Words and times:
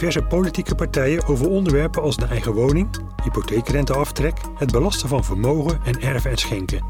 Diverse 0.00 0.26
politieke 0.28 0.74
partijen 0.74 1.26
over 1.26 1.48
onderwerpen 1.48 2.02
als 2.02 2.16
de 2.16 2.24
eigen 2.24 2.52
woning, 2.52 2.88
hypotheekrenteaftrek, 3.22 4.38
het 4.54 4.72
belasten 4.72 5.08
van 5.08 5.24
vermogen 5.24 5.80
en 5.84 6.00
erven 6.00 6.30
en 6.30 6.36
schenken? 6.36 6.84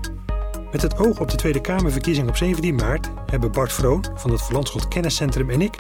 Met 0.72 0.82
het 0.82 0.98
oog 0.98 1.20
op 1.20 1.30
de 1.30 1.36
Tweede 1.36 1.60
Kamerverkiezing 1.60 2.28
op 2.28 2.36
17 2.36 2.74
maart 2.74 3.10
hebben 3.26 3.52
Bart 3.52 3.72
Vroon 3.72 4.04
van 4.14 4.30
het 4.30 4.42
Verlandschot 4.42 4.88
Kenniscentrum 4.88 5.50
en 5.50 5.60
ik 5.60 5.74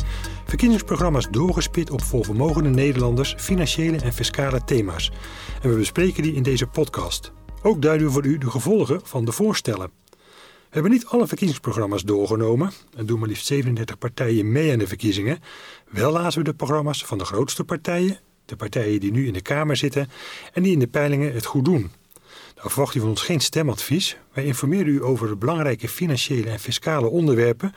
verkiezingsprogramma's 0.44 1.28
doorgespit 1.30 1.90
op 1.90 2.02
volvermogende 2.02 2.70
Nederlanders, 2.70 3.34
financiële 3.38 3.96
en 3.96 4.12
fiscale 4.12 4.64
thema's. 4.64 5.12
En 5.62 5.70
we 5.70 5.76
bespreken 5.76 6.22
die 6.22 6.34
in 6.34 6.42
deze 6.42 6.66
podcast. 6.66 7.32
Ook 7.62 7.82
duiden 7.82 8.06
we 8.06 8.12
voor 8.12 8.24
u 8.24 8.38
de 8.38 8.50
gevolgen 8.50 9.00
van 9.04 9.24
de 9.24 9.32
voorstellen. 9.32 9.99
Hebben 10.70 10.90
niet 10.90 11.06
alle 11.06 11.26
verkiezingsprogramma's 11.26 12.02
doorgenomen 12.02 12.72
en 12.96 13.06
doen 13.06 13.18
maar 13.18 13.28
liefst 13.28 13.46
37 13.46 13.98
partijen 13.98 14.52
mee 14.52 14.72
aan 14.72 14.78
de 14.78 14.86
verkiezingen. 14.86 15.38
Wel 15.88 16.12
lazen 16.12 16.38
we 16.38 16.44
de 16.44 16.54
programma's 16.54 17.04
van 17.04 17.18
de 17.18 17.24
grootste 17.24 17.64
partijen, 17.64 18.18
de 18.44 18.56
partijen 18.56 19.00
die 19.00 19.12
nu 19.12 19.26
in 19.26 19.32
de 19.32 19.40
Kamer 19.40 19.76
zitten 19.76 20.10
en 20.52 20.62
die 20.62 20.72
in 20.72 20.78
de 20.78 20.86
peilingen 20.86 21.32
het 21.32 21.44
goed 21.44 21.64
doen. 21.64 21.90
Nou 22.56 22.70
verwacht 22.70 22.94
u 22.94 23.00
van 23.00 23.08
ons 23.08 23.22
geen 23.22 23.40
stemadvies. 23.40 24.16
Wij 24.32 24.44
informeren 24.44 24.86
u 24.86 25.04
over 25.04 25.28
de 25.28 25.36
belangrijke 25.36 25.88
financiële 25.88 26.50
en 26.50 26.60
fiscale 26.60 27.08
onderwerpen, 27.08 27.74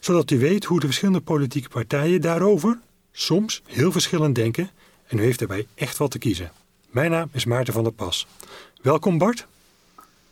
zodat 0.00 0.30
u 0.30 0.38
weet 0.38 0.64
hoe 0.64 0.80
de 0.80 0.86
verschillende 0.86 1.20
politieke 1.20 1.68
partijen 1.68 2.20
daarover 2.20 2.78
soms 3.12 3.62
heel 3.66 3.92
verschillend 3.92 4.34
denken 4.34 4.70
en 5.06 5.18
u 5.18 5.22
heeft 5.22 5.38
daarbij 5.38 5.66
echt 5.74 5.96
wat 5.96 6.10
te 6.10 6.18
kiezen. 6.18 6.52
Mijn 6.90 7.10
naam 7.10 7.28
is 7.32 7.44
Maarten 7.44 7.72
van 7.72 7.82
der 7.82 7.92
Pas. 7.92 8.26
Welkom 8.82 9.18
Bart. 9.18 9.46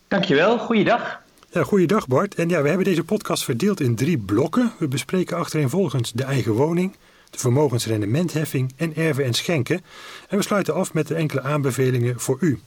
Dankjewel, 0.08 0.58
goeiedag. 0.58 1.22
Ja, 1.54 1.62
goeiedag 1.62 2.06
Bart. 2.06 2.34
En 2.34 2.48
ja, 2.48 2.62
we 2.62 2.68
hebben 2.68 2.86
deze 2.86 3.04
podcast 3.04 3.44
verdeeld 3.44 3.80
in 3.80 3.94
drie 3.94 4.18
blokken. 4.18 4.72
We 4.78 4.88
bespreken 4.88 5.36
achtereenvolgens 5.36 6.12
de 6.12 6.24
eigen 6.24 6.52
woning, 6.52 6.96
de 7.30 7.38
vermogensrendementheffing 7.38 8.72
en 8.76 8.96
erven 8.96 9.24
en 9.24 9.34
schenken. 9.34 9.84
En 10.28 10.36
we 10.36 10.42
sluiten 10.42 10.74
af 10.74 10.94
met 10.94 11.10
enkele 11.10 11.40
aanbevelingen 11.40 12.20
voor 12.20 12.36
u. 12.40 12.60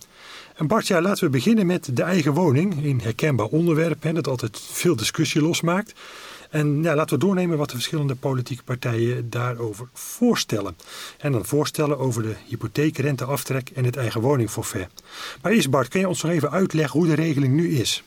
En 0.56 0.68
Bart, 0.68 0.88
ja, 0.88 1.02
laten 1.02 1.24
we 1.24 1.30
beginnen 1.30 1.66
met 1.66 1.96
de 1.96 2.04
eigen 2.04 2.34
woning. 2.34 2.86
Een 2.86 3.02
herkenbaar 3.02 3.46
onderwerp 3.46 4.04
hè, 4.04 4.14
dat 4.14 4.28
altijd 4.28 4.60
veel 4.72 4.96
discussie 4.96 5.42
losmaakt. 5.42 5.94
En 6.50 6.84
ja, 6.84 6.96
laten 6.96 7.20
we 7.20 7.26
doornemen 7.26 7.58
wat 7.58 7.70
de 7.70 7.76
verschillende 7.76 8.16
politieke 8.16 8.64
partijen 8.64 9.30
daarover 9.30 9.90
voorstellen. 9.94 10.78
En 11.18 11.32
dan 11.32 11.46
voorstellen 11.46 12.00
over 12.00 12.22
de 12.22 12.36
hypotheekrenteaftrek 12.46 13.70
en 13.70 13.86
het 13.86 13.98
eigen 13.98 14.22
woningforfait. 14.22 14.90
Maar 15.42 15.52
eerst 15.52 15.70
Bart, 15.70 15.88
kun 15.88 16.00
je 16.00 16.08
ons 16.08 16.22
nog 16.22 16.32
even 16.32 16.52
uitleggen 16.52 17.00
hoe 17.00 17.08
de 17.08 17.16
regeling 17.16 17.54
nu 17.54 17.78
is? 17.78 18.04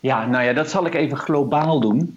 Ja, 0.00 0.26
nou 0.26 0.44
ja, 0.44 0.52
dat 0.52 0.70
zal 0.70 0.86
ik 0.86 0.94
even 0.94 1.16
globaal 1.16 1.80
doen. 1.80 2.16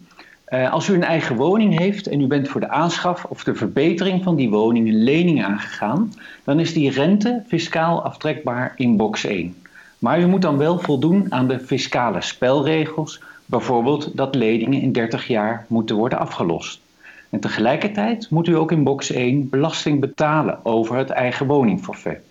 Uh, 0.49 0.71
als 0.71 0.87
u 0.87 0.93
een 0.93 1.03
eigen 1.03 1.35
woning 1.35 1.79
heeft 1.79 2.07
en 2.07 2.21
u 2.21 2.27
bent 2.27 2.47
voor 2.47 2.61
de 2.61 2.69
aanschaf 2.69 3.23
of 3.23 3.43
de 3.43 3.55
verbetering 3.55 4.23
van 4.23 4.35
die 4.35 4.49
woning 4.49 4.87
een 4.87 5.03
lening 5.03 5.43
aangegaan, 5.43 6.13
dan 6.43 6.59
is 6.59 6.73
die 6.73 6.91
rente 6.91 7.43
fiscaal 7.47 8.03
aftrekbaar 8.03 8.73
in 8.75 8.97
box 8.97 9.25
1. 9.25 9.55
Maar 9.99 10.19
u 10.19 10.27
moet 10.27 10.41
dan 10.41 10.57
wel 10.57 10.79
voldoen 10.79 11.25
aan 11.29 11.47
de 11.47 11.59
fiscale 11.59 12.21
spelregels, 12.21 13.21
bijvoorbeeld 13.45 14.17
dat 14.17 14.35
leningen 14.35 14.81
in 14.81 14.91
30 14.91 15.27
jaar 15.27 15.65
moeten 15.67 15.95
worden 15.95 16.19
afgelost. 16.19 16.81
En 17.29 17.39
tegelijkertijd 17.39 18.29
moet 18.29 18.47
u 18.47 18.55
ook 18.55 18.71
in 18.71 18.83
box 18.83 19.11
1 19.11 19.49
belasting 19.49 19.99
betalen 19.99 20.65
over 20.65 20.95
het 20.97 21.09
eigen 21.09 21.45
woningforfait. 21.45 22.21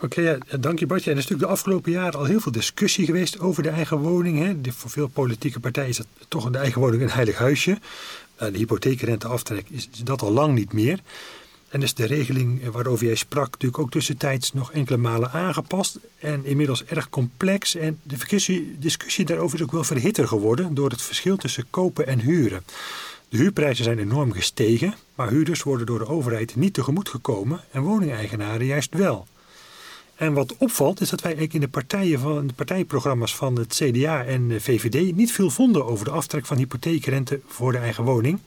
Oké, 0.00 0.20
ja, 0.20 0.38
dank 0.60 0.78
je 0.78 0.86
Bartje. 0.86 1.10
Er 1.10 1.16
is 1.16 1.22
natuurlijk 1.22 1.48
de 1.50 1.56
afgelopen 1.56 1.92
jaren 1.92 2.18
al 2.18 2.24
heel 2.24 2.40
veel 2.40 2.52
discussie 2.52 3.04
geweest 3.04 3.38
over 3.38 3.62
de 3.62 3.68
eigen 3.68 3.98
woning. 3.98 4.38
Hè. 4.38 4.72
Voor 4.72 4.90
veel 4.90 5.08
politieke 5.08 5.60
partijen 5.60 5.88
is 5.88 5.96
dat 5.96 6.06
toch 6.28 6.50
de 6.50 6.58
eigen 6.58 6.80
woning 6.80 7.02
een 7.02 7.10
heilig 7.10 7.38
huisje. 7.38 7.70
Uh, 7.70 7.78
de 8.52 8.58
hypotheekrenteaftrek 8.58 9.66
is 9.70 9.88
dat 10.04 10.22
al 10.22 10.30
lang 10.30 10.54
niet 10.54 10.72
meer. 10.72 11.00
En 11.68 11.82
is 11.82 11.94
de 11.94 12.06
regeling 12.06 12.70
waarover 12.70 13.06
jij 13.06 13.14
sprak 13.14 13.50
natuurlijk 13.50 13.78
ook 13.78 13.90
tussentijds 13.90 14.52
nog 14.52 14.72
enkele 14.72 14.96
malen 14.96 15.30
aangepast. 15.30 15.98
En 16.18 16.44
inmiddels 16.44 16.84
erg 16.84 17.10
complex. 17.10 17.74
En 17.74 17.98
de 18.02 18.16
discussie 18.78 19.24
daarover 19.24 19.58
is 19.58 19.64
ook 19.64 19.72
wel 19.72 19.84
verhitter 19.84 20.28
geworden 20.28 20.74
door 20.74 20.90
het 20.90 21.02
verschil 21.02 21.36
tussen 21.36 21.66
kopen 21.70 22.06
en 22.06 22.20
huren. 22.20 22.62
De 23.28 23.36
huurprijzen 23.36 23.84
zijn 23.84 23.98
enorm 23.98 24.32
gestegen, 24.32 24.94
maar 25.14 25.28
huurders 25.28 25.62
worden 25.62 25.86
door 25.86 25.98
de 25.98 26.08
overheid 26.08 26.56
niet 26.56 26.74
tegemoet 26.74 27.08
gekomen 27.08 27.60
en 27.70 27.82
woningeigenaren 27.82 28.66
juist 28.66 28.94
wel. 28.94 29.26
En 30.24 30.32
wat 30.32 30.56
opvalt 30.56 31.00
is 31.00 31.10
dat 31.10 31.20
wij 31.20 31.34
in 31.34 31.60
de, 31.60 31.68
partijen 31.68 32.18
van, 32.18 32.46
de 32.46 32.52
partijprogramma's 32.52 33.36
van 33.36 33.58
het 33.58 33.74
CDA 33.74 34.24
en 34.24 34.48
de 34.48 34.60
VVD 34.60 35.14
niet 35.16 35.32
veel 35.32 35.50
vonden 35.50 35.86
over 35.86 36.04
de 36.04 36.10
aftrek 36.10 36.46
van 36.46 36.56
hypotheekrente 36.56 37.40
voor 37.46 37.72
de 37.72 37.78
eigen 37.78 38.04
woning. 38.04 38.38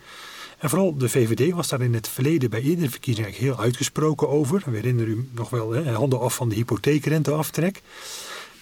En 0.57 0.69
vooral 0.69 0.97
de 0.97 1.09
VVD 1.09 1.53
was 1.53 1.67
daar 1.67 1.81
in 1.81 1.93
het 1.93 2.07
verleden 2.07 2.49
bij 2.49 2.61
eerdere 2.61 2.89
verkiezingen 2.89 3.31
heel 3.31 3.59
uitgesproken 3.59 4.29
over. 4.29 4.63
We 4.65 4.75
herinneren 4.75 5.13
u 5.13 5.29
nog 5.31 5.49
wel 5.49 5.71
hè, 5.71 5.93
handen 5.93 6.19
af 6.19 6.35
van 6.35 6.49
de 6.49 6.55
hypotheekrenteaftrek. 6.55 7.81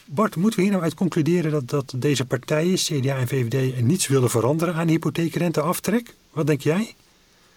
Bart, 0.05 0.35
moeten 0.35 0.59
we 0.59 0.65
hier 0.65 0.73
nou 0.73 0.83
uit 0.83 0.93
concluderen 0.93 1.51
dat, 1.51 1.69
dat 1.69 1.93
deze 1.95 2.25
partijen, 2.25 2.75
CDA 2.75 3.17
en 3.17 3.27
VVD, 3.27 3.81
niets 3.81 4.07
willen 4.07 4.29
veranderen 4.29 4.75
aan 4.75 4.87
hypotheekrenteaftrek? 4.87 6.13
Wat 6.31 6.47
denk 6.47 6.61
jij? 6.61 6.95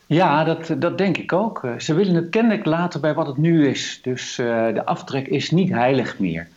Ja, 0.08 0.44
dat, 0.44 0.74
dat 0.78 0.98
denk 0.98 1.18
ik 1.18 1.32
ook. 1.32 1.64
Eh, 1.64 1.78
ze 1.78 1.94
willen 1.94 2.14
het 2.14 2.28
kennelijk 2.28 2.64
laten 2.64 3.00
bij 3.00 3.14
wat 3.14 3.26
het 3.26 3.36
nu 3.36 3.68
is. 3.68 3.98
Dus 4.02 4.38
uh, 4.38 4.46
de 4.74 4.84
aftrek 4.84 5.26
is 5.26 5.50
niet 5.50 5.70
heilig 5.70 6.18
meer. 6.18 6.48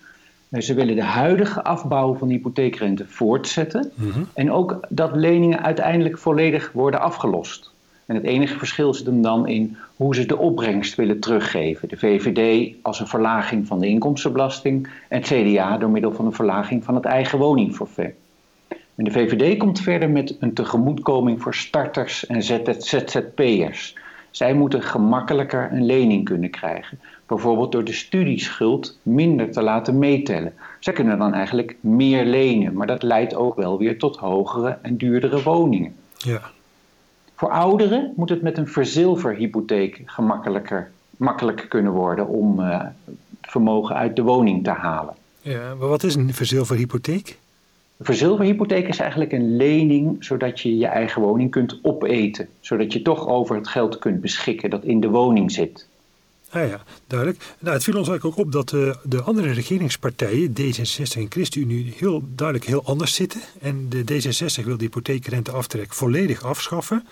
Eh, 0.50 0.62
ze 0.62 0.74
willen 0.74 0.96
de 0.96 1.04
huidige 1.04 1.64
afbouw 1.64 2.16
van 2.16 2.28
de 2.28 2.34
hypotheekrente 2.34 3.06
voortzetten. 3.08 3.92
Mm 3.96 4.28
En 4.34 4.52
ook 4.52 4.80
dat 4.90 5.16
leningen 5.16 5.64
uiteindelijk 5.64 6.18
volledig 6.18 6.72
worden 6.72 7.02
afgelost. 7.02 7.72
En 8.06 8.16
het 8.16 8.26
enige 8.26 8.58
verschil 8.58 8.94
zit 8.94 9.06
hem 9.06 9.22
dan 9.22 9.48
in 9.48 9.78
hoe 9.96 10.16
ze 10.16 10.26
de 10.26 10.38
opbrengst 10.38 10.96
willen 10.96 11.20
teruggeven. 11.20 11.88
De 11.88 11.98
VVD 11.98 12.74
als 12.82 13.00
een 13.00 13.08
verlaging 13.08 13.68
van 13.68 13.80
de 13.80 13.88
inkomstenbelasting 13.88 14.88
en 15.08 15.22
het 15.22 15.28
CDA 15.28 15.78
door 15.78 15.90
middel 15.90 16.12
van 16.12 16.26
een 16.26 16.34
verlaging 16.34 16.84
van 16.84 16.96
het 16.96 17.06
eigen 17.06 17.40
woningforfait. 17.40 18.16
En 19.02 19.08
de 19.08 19.14
VVD 19.14 19.58
komt 19.58 19.80
verder 19.80 20.10
met 20.10 20.36
een 20.40 20.54
tegemoetkoming 20.54 21.42
voor 21.42 21.56
starters 21.56 22.26
en 22.26 22.44
ZZP'ers. 22.44 23.96
Zij 24.32 24.54
moeten 24.54 24.82
gemakkelijker 24.82 25.70
een 25.72 25.86
lening 25.86 26.26
kunnen 26.26 26.50
krijgen. 26.50 27.00
Bijvoorbeeld 27.26 27.72
door 27.72 27.84
de 27.84 27.94
studieschuld 27.94 28.98
minder 29.04 29.52
te 29.52 29.62
laten 29.62 30.00
meetellen. 30.00 30.54
Zij 30.80 30.94
kunnen 30.94 31.18
dan 31.18 31.34
eigenlijk 31.34 31.76
meer 31.80 32.26
lenen, 32.26 32.74
maar 32.74 32.88
dat 32.88 33.04
leidt 33.04 33.36
ook 33.36 33.56
wel 33.56 33.78
weer 33.78 33.98
tot 34.00 34.18
hogere 34.18 34.78
en 34.82 34.98
duurdere 34.98 35.44
woningen. 35.44 35.96
Ja. 36.18 36.42
Voor 37.36 37.50
ouderen 37.50 38.14
moet 38.16 38.30
het 38.30 38.42
met 38.42 38.58
een 38.58 38.68
verzilverhypotheek 38.68 40.02
gemakkelijker 40.06 40.92
makkelijker 41.18 41.68
kunnen 41.68 41.92
worden 41.92 42.28
om 42.28 42.60
uh, 42.60 42.86
vermogen 43.42 43.96
uit 43.96 44.16
de 44.16 44.22
woning 44.24 44.64
te 44.64 44.70
halen. 44.70 45.16
Ja, 45.40 45.76
maar 45.76 45.88
wat 45.88 46.04
is 46.04 46.16
een 46.16 46.34
verzilverhypotheek? 46.34 47.40
Verzilverhypotheek 48.02 48.88
is 48.88 49.00
eigenlijk 49.00 49.32
een 49.32 49.56
lening 49.56 50.24
zodat 50.24 50.60
je 50.60 50.78
je 50.78 50.86
eigen 50.86 51.22
woning 51.22 51.52
kunt 51.52 51.80
opeten. 51.82 52.48
Zodat 52.60 52.94
je 52.94 53.02
toch 53.02 53.28
over 53.28 53.56
het 53.56 53.68
geld 53.68 54.00
kunt 54.00 54.22
beschikken 54.22 54.70
dat 54.70 54.84
in 54.84 55.00
de 55.00 55.10
woning 55.10 55.52
zit. 55.52 55.88
Ah 56.52 56.68
ja, 56.68 56.84
duidelijk. 57.08 57.44
Nou, 57.60 57.74
het 57.74 57.84
viel 57.84 57.98
ons 57.98 58.08
eigenlijk 58.10 58.40
ook 58.40 58.46
op 58.46 58.52
dat 58.52 58.74
eh, 58.74 58.96
de 59.04 59.22
andere 59.22 59.52
regeringspartijen, 59.52 60.50
D66 60.50 61.18
en 61.18 61.26
ChristenUnie, 61.30 61.94
heel 61.98 62.24
duidelijk 62.36 62.68
heel 62.68 62.84
anders 62.84 63.14
zitten. 63.14 63.42
En 63.62 63.90
de 63.90 64.04
D66 64.04 64.66
wil 64.66 64.78
de 64.78 64.84
hypotheekrenteaftrek 64.84 65.94
volledig 65.94 66.44
afschaffen. 66.44 67.08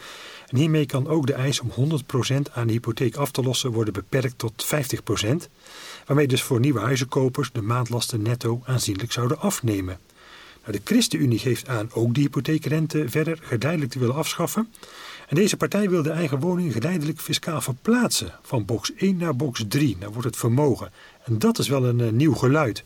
En 0.47 0.57
hiermee 0.57 0.85
kan 0.85 1.07
ook 1.07 1.27
de 1.27 1.33
eis 1.33 1.59
om 1.59 1.69
100% 1.69 2.53
aan 2.53 2.67
de 2.67 2.73
hypotheek 2.73 3.15
af 3.15 3.31
te 3.31 3.43
lossen 3.43 3.71
worden 3.71 3.93
beperkt 3.93 4.37
tot 4.37 4.65
50%. 5.25 5.29
Waarmee 6.05 6.27
dus 6.27 6.43
voor 6.43 6.59
nieuwe 6.59 6.79
huizenkopers 6.79 7.51
de 7.51 7.61
maandlasten 7.61 8.21
netto 8.21 8.61
aanzienlijk 8.65 9.11
zouden 9.11 9.39
afnemen. 9.39 9.99
De 10.65 10.81
ChristenUnie 10.83 11.39
geeft 11.39 11.67
aan 11.67 11.89
ook 11.93 12.13
die 12.13 12.23
hypotheekrente 12.23 13.09
verder 13.09 13.39
geleidelijk 13.41 13.91
te 13.91 13.99
willen 13.99 14.15
afschaffen. 14.15 14.73
En 15.27 15.35
deze 15.35 15.57
partij 15.57 15.89
wil 15.89 16.03
de 16.03 16.11
eigen 16.11 16.39
woning 16.39 16.73
geleidelijk 16.73 17.19
fiscaal 17.19 17.61
verplaatsen 17.61 18.31
van 18.41 18.65
box 18.65 18.93
1 18.93 19.17
naar 19.17 19.35
box 19.35 19.65
3. 19.67 19.97
Dan 19.99 20.11
wordt 20.11 20.27
het 20.27 20.37
vermogen. 20.37 20.91
En 21.23 21.39
dat 21.39 21.59
is 21.59 21.67
wel 21.67 21.85
een 21.85 21.99
uh, 21.99 22.09
nieuw 22.09 22.33
geluid. 22.33 22.83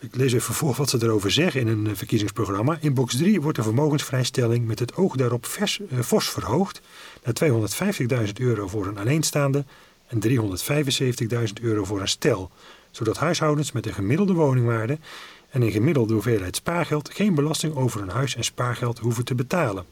Ik 0.00 0.16
lees 0.16 0.32
even 0.32 0.54
voor 0.54 0.74
wat 0.74 0.90
ze 0.90 0.98
erover 1.02 1.30
zeggen 1.30 1.60
in 1.60 1.68
een 1.68 1.86
uh, 1.86 1.92
verkiezingsprogramma. 1.94 2.78
In 2.80 2.94
box 2.94 3.16
3 3.16 3.40
wordt 3.40 3.56
de 3.56 3.62
vermogensvrijstelling 3.62 4.66
met 4.66 4.78
het 4.78 4.96
oog 4.96 5.16
daarop 5.16 5.46
uh, 5.60 6.00
fors 6.00 6.28
verhoogd 6.28 6.80
naar 7.24 7.34
250.000 8.26 8.32
euro 8.38 8.68
voor 8.68 8.86
een 8.86 8.98
alleenstaande 8.98 9.64
en 10.06 10.22
375.000 10.28 11.62
euro 11.62 11.84
voor 11.84 12.00
een 12.00 12.08
stel. 12.08 12.50
Zodat 12.90 13.18
huishoudens 13.18 13.72
met 13.72 13.86
een 13.86 13.94
gemiddelde 13.94 14.32
woningwaarde 14.32 14.98
en 15.50 15.62
een 15.62 15.70
gemiddelde 15.70 16.12
hoeveelheid 16.12 16.56
spaargeld 16.56 17.10
geen 17.14 17.34
belasting 17.34 17.74
over 17.74 18.00
hun 18.00 18.08
huis 18.08 18.36
en 18.36 18.44
spaargeld 18.44 18.98
hoeven 18.98 19.24
te 19.24 19.34
betalen. 19.34 19.84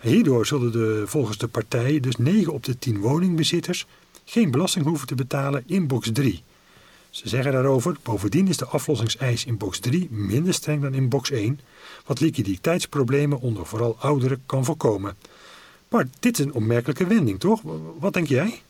Hierdoor 0.00 0.46
zullen 0.46 0.72
de, 0.72 1.02
volgens 1.06 1.38
de 1.38 1.48
partij 1.48 2.00
dus 2.00 2.16
9 2.16 2.52
op 2.52 2.64
de 2.64 2.78
10 2.78 3.00
woningbezitters 3.00 3.86
geen 4.24 4.50
belasting 4.50 4.84
hoeven 4.84 5.06
te 5.06 5.14
betalen 5.14 5.62
in 5.66 5.86
box 5.86 6.10
3. 6.12 6.42
Ze 7.10 7.28
zeggen 7.28 7.52
daarover, 7.52 7.96
bovendien 8.02 8.48
is 8.48 8.56
de 8.56 8.66
aflossingseis 8.66 9.44
in 9.44 9.56
box 9.56 9.78
3 9.78 10.08
minder 10.10 10.54
streng 10.54 10.82
dan 10.82 10.94
in 10.94 11.08
box 11.08 11.30
1, 11.30 11.60
wat 12.06 12.20
liquiditeitsproblemen 12.20 13.40
onder 13.40 13.66
vooral 13.66 13.96
ouderen 13.98 14.42
kan 14.46 14.64
voorkomen. 14.64 15.16
Bart, 15.88 16.08
dit 16.20 16.38
is 16.38 16.44
een 16.44 16.52
opmerkelijke 16.52 17.06
wending, 17.06 17.40
toch? 17.40 17.60
Wat 17.98 18.12
denk 18.12 18.28
jij? 18.28 18.62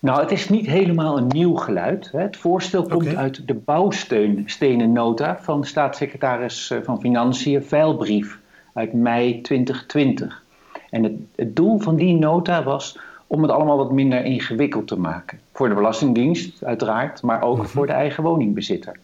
Nou, 0.00 0.20
het 0.20 0.30
is 0.30 0.48
niet 0.48 0.66
helemaal 0.66 1.18
een 1.18 1.26
nieuw 1.26 1.54
geluid. 1.54 2.10
Het 2.12 2.36
voorstel 2.36 2.82
komt 2.82 3.16
uit 3.16 3.46
de 3.46 3.54
bouwstenennota 3.54 5.38
van 5.40 5.64
staatssecretaris 5.64 6.70
eh, 6.70 6.78
van 6.82 7.00
Financiën 7.00 7.62
Veilbrief 7.62 8.38
uit 8.74 8.92
mei 8.92 9.40
2020. 9.40 10.44
En 10.90 11.02
het, 11.02 11.12
het, 11.36 11.56
doel 11.56 11.78
van 11.78 11.96
die 11.96 12.14
nota 12.14 12.62
was 12.62 12.98
om 13.26 13.42
het 13.42 13.50
allemaal 13.50 13.76
wat 13.76 13.92
minder 13.92 14.24
ingewikkeld 14.24 14.86
te 14.86 14.98
maken. 14.98 15.40
Voor 15.52 15.68
de 15.68 15.74
Belastingdienst 15.74 16.64
uiteraard, 16.64 17.22
maar 17.22 17.42
ook 17.42 17.56
mhm. 17.56 17.66
voor 17.66 17.86
de 17.86 17.92
eigen 17.92 18.22
woningbezitter. 18.22 18.96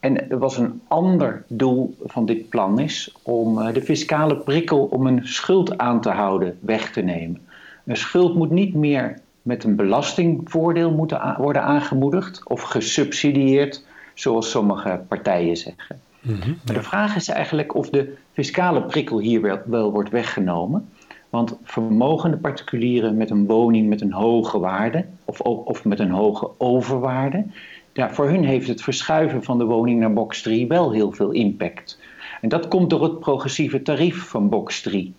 En 0.00 0.30
er 0.30 0.38
was 0.38 0.58
een 0.58 0.80
ander 0.88 1.44
doel 1.48 1.96
van 2.04 2.26
dit 2.26 2.48
plan 2.48 2.78
is 2.78 3.14
om 3.22 3.58
eh, 3.58 3.74
de 3.74 3.82
fiscale 3.82 4.36
prikkel 4.36 4.84
om 4.84 5.06
een 5.06 5.20
schuld 5.22 5.78
aan 5.78 6.00
te 6.00 6.10
houden 6.10 6.58
weg 6.60 6.92
te 6.92 7.00
nemen. 7.00 7.40
Een 7.84 7.96
schuld 7.96 8.34
moet 8.34 8.50
niet 8.50 8.74
meer 8.74 9.18
met 9.42 9.64
een 9.64 9.76
belastingvoordeel 9.76 10.90
moeten 10.90 11.34
worden 11.38 11.62
aangemoedigd 11.62 12.48
of 12.48 12.62
gesubsidieerd, 12.62 13.84
zoals 14.14 14.50
sommige 14.50 15.00
partijen 15.08 15.56
zeggen. 15.56 16.00
Mhm, 16.20 16.52
de 16.64 16.82
vraag 16.82 17.16
is 17.16 17.28
eigenlijk 17.28 17.74
of 17.74 17.90
de 17.90 18.14
fiscale 18.32 18.82
prikkel 18.82 19.18
hier 19.18 19.40
wel, 19.40 19.58
wel, 19.64 19.92
wordt 19.92 20.10
weggenomen. 20.10 20.88
Want 21.30 21.58
vermogende 21.62 22.36
particulieren 22.36 23.16
met 23.16 23.30
een 23.30 23.46
woning 23.46 23.88
met 23.88 24.00
een 24.00 24.12
hoge 24.12 24.58
waarde 24.58 25.04
of, 25.24 25.40
of 25.40 25.84
met 25.84 26.00
een 26.00 26.10
hoge 26.10 26.50
overwaarde, 26.58 27.44
ja, 27.92 28.10
voor 28.10 28.28
hun 28.28 28.44
heeft 28.44 28.68
het 28.68 28.82
verschuiven 28.82 29.42
van 29.42 29.58
de 29.58 29.64
woning 29.64 30.00
naar 30.00 30.12
box 30.12 30.42
3 30.42 30.66
wel 30.66 30.92
heel 30.92 31.12
veel 31.12 31.30
impact. 31.30 31.98
En 32.40 32.48
dat 32.48 32.68
komt 32.68 32.90
door 32.90 33.02
het 33.02 33.20
progressieve 33.20 33.82
tarief 33.82 34.28
van 34.28 34.48
box 34.48 34.80
3. 34.80 35.14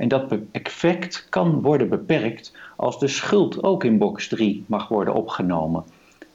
En 0.00 0.08
dat 0.08 0.34
effect 0.52 1.26
kan 1.28 1.60
worden 1.62 1.88
beperkt 1.88 2.52
als 2.76 2.98
de 2.98 3.08
schuld 3.08 3.62
ook 3.62 3.84
in 3.84 3.98
box 3.98 4.28
3 4.28 4.64
mag 4.66 4.88
worden 4.88 5.14
opgenomen. 5.14 5.84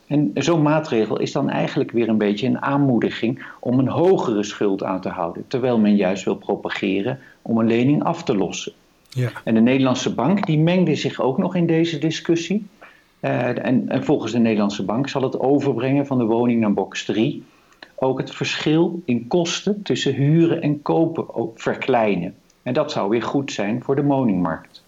En 0.07 0.31
zo'n 0.33 0.61
maatregel 0.61 1.19
is 1.19 1.31
dan 1.31 1.49
eigenlijk 1.49 1.91
weer 1.91 2.09
een 2.09 2.17
beetje 2.17 2.47
een 2.47 2.61
aanmoediging 2.61 3.45
om 3.59 3.79
een 3.79 3.87
hogere 3.87 4.43
schuld 4.43 4.83
aan 4.83 5.01
te 5.01 5.09
houden, 5.09 5.45
terwijl 5.47 5.79
men 5.79 5.95
juist 5.95 6.23
wil 6.23 6.35
propageren 6.35 7.19
om 7.41 7.57
een 7.57 7.67
lening 7.67 8.03
af 8.03 8.23
te 8.23 8.35
lossen. 8.35 8.73
Ja. 9.09 9.31
En 9.43 9.53
de 9.53 9.61
Nederlandse 9.61 10.13
bank 10.13 10.45
die 10.45 10.59
mengde 10.59 10.95
zich 10.95 11.21
ook 11.21 11.37
nog 11.37 11.55
in 11.55 11.67
deze 11.67 11.97
discussie. 11.97 12.67
Uh, 13.19 13.65
en, 13.65 13.89
en, 13.89 14.03
volgens 14.03 14.31
de 14.31 14.39
Nederlandse 14.39 14.83
bank 14.83 15.09
zal 15.09 15.21
het 15.21 15.39
overbrengen 15.39 16.05
van 16.05 16.17
de 16.17 16.25
woning 16.25 16.59
naar 16.59 16.73
box 16.73 17.05
3 17.05 17.43
ook 17.95 18.17
het 18.17 18.35
verschil 18.35 19.01
in 19.05 19.27
kosten 19.27 19.81
tussen 19.83 20.13
huren 20.13 20.61
en 20.61 20.81
kopen 20.81 21.35
ook 21.35 21.59
verkleinen. 21.61 22.35
En 22.65 22.73
dat 22.73 22.91
zou 22.91 23.09
weer 23.09 23.23
goed 23.23 23.51
zijn 23.51 23.83
voor 23.83 23.95
de 23.95 24.03
woningmarkt. 24.03 24.83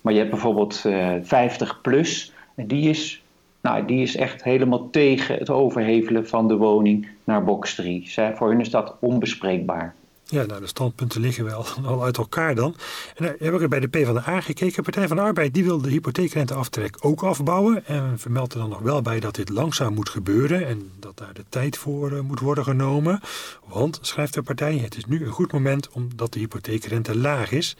Maar 0.00 0.12
je 0.12 0.18
hebt 0.18 0.30
bijvoorbeeld 0.30 0.82
uh, 0.86 1.14
eh, 1.14 1.24
50 1.24 1.80
plus, 1.80 2.32
en 2.54 2.66
die 2.66 2.88
is, 2.88 3.22
nou, 3.60 3.84
die 3.84 4.02
is 4.02 4.16
echt 4.16 4.44
helemaal 4.44 4.90
tegen 4.90 5.38
het 5.38 5.50
overhevelen 5.50 6.28
van 6.28 6.48
de 6.48 6.56
woning 6.56 7.08
naar 7.24 7.44
box 7.44 7.74
3. 7.74 8.08
Zij, 8.08 8.36
voor 8.36 8.48
hun 8.48 8.60
is 8.60 8.70
dat 8.70 8.94
onbespreekbaar. 9.00 9.94
Ja, 10.30 10.44
nou, 10.44 10.60
de 10.60 10.66
standpunten 10.66 11.20
liggen 11.20 11.44
wel 11.44 11.66
al 11.84 12.04
uit 12.04 12.16
elkaar 12.16 12.54
dan. 12.54 12.76
En 13.14 13.24
dan 13.24 13.34
heb 13.38 13.60
ik 13.60 13.68
bij 13.68 13.80
de 13.80 13.88
PvdA 13.88 14.40
gekeken. 14.40 14.82
Partij 14.82 15.08
van 15.08 15.16
de 15.16 15.22
Arbeid 15.22 15.54
die 15.54 15.64
wil 15.64 15.80
de 15.80 15.90
hypotheekrenteaftrek 15.90 16.96
ook 17.00 17.22
afbouwen. 17.22 17.86
En 17.86 18.18
vermeldt 18.18 18.52
er 18.52 18.58
dan 18.58 18.68
nog 18.68 18.78
wel 18.78 19.02
bij 19.02 19.20
dat 19.20 19.34
dit 19.34 19.48
langzaam 19.48 19.94
moet 19.94 20.08
gebeuren. 20.08 20.66
En 20.66 20.90
dat 20.98 21.16
daar 21.16 21.34
de 21.34 21.44
tijd 21.48 21.76
voor 21.76 22.12
uh, 22.12 22.20
moet 22.20 22.40
worden 22.40 22.64
genomen. 22.64 23.20
Want, 23.66 23.98
schrijft 24.02 24.34
de 24.34 24.42
partij, 24.42 24.76
het 24.76 24.96
is 24.96 25.04
nu 25.04 25.24
een 25.24 25.32
goed 25.32 25.52
moment 25.52 25.88
omdat 25.90 26.32
de 26.32 26.38
hypotheekrente 26.38 27.18
laag 27.18 27.52
is. 27.52 27.76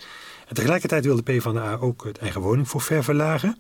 En 0.47 0.55
tegelijkertijd 0.55 1.05
wil 1.05 1.17
de 1.17 1.23
PvdA 1.23 1.77
ook 1.81 2.05
het 2.05 2.19
eigen 2.19 2.41
woningforfait 2.41 3.05
verlagen. 3.05 3.59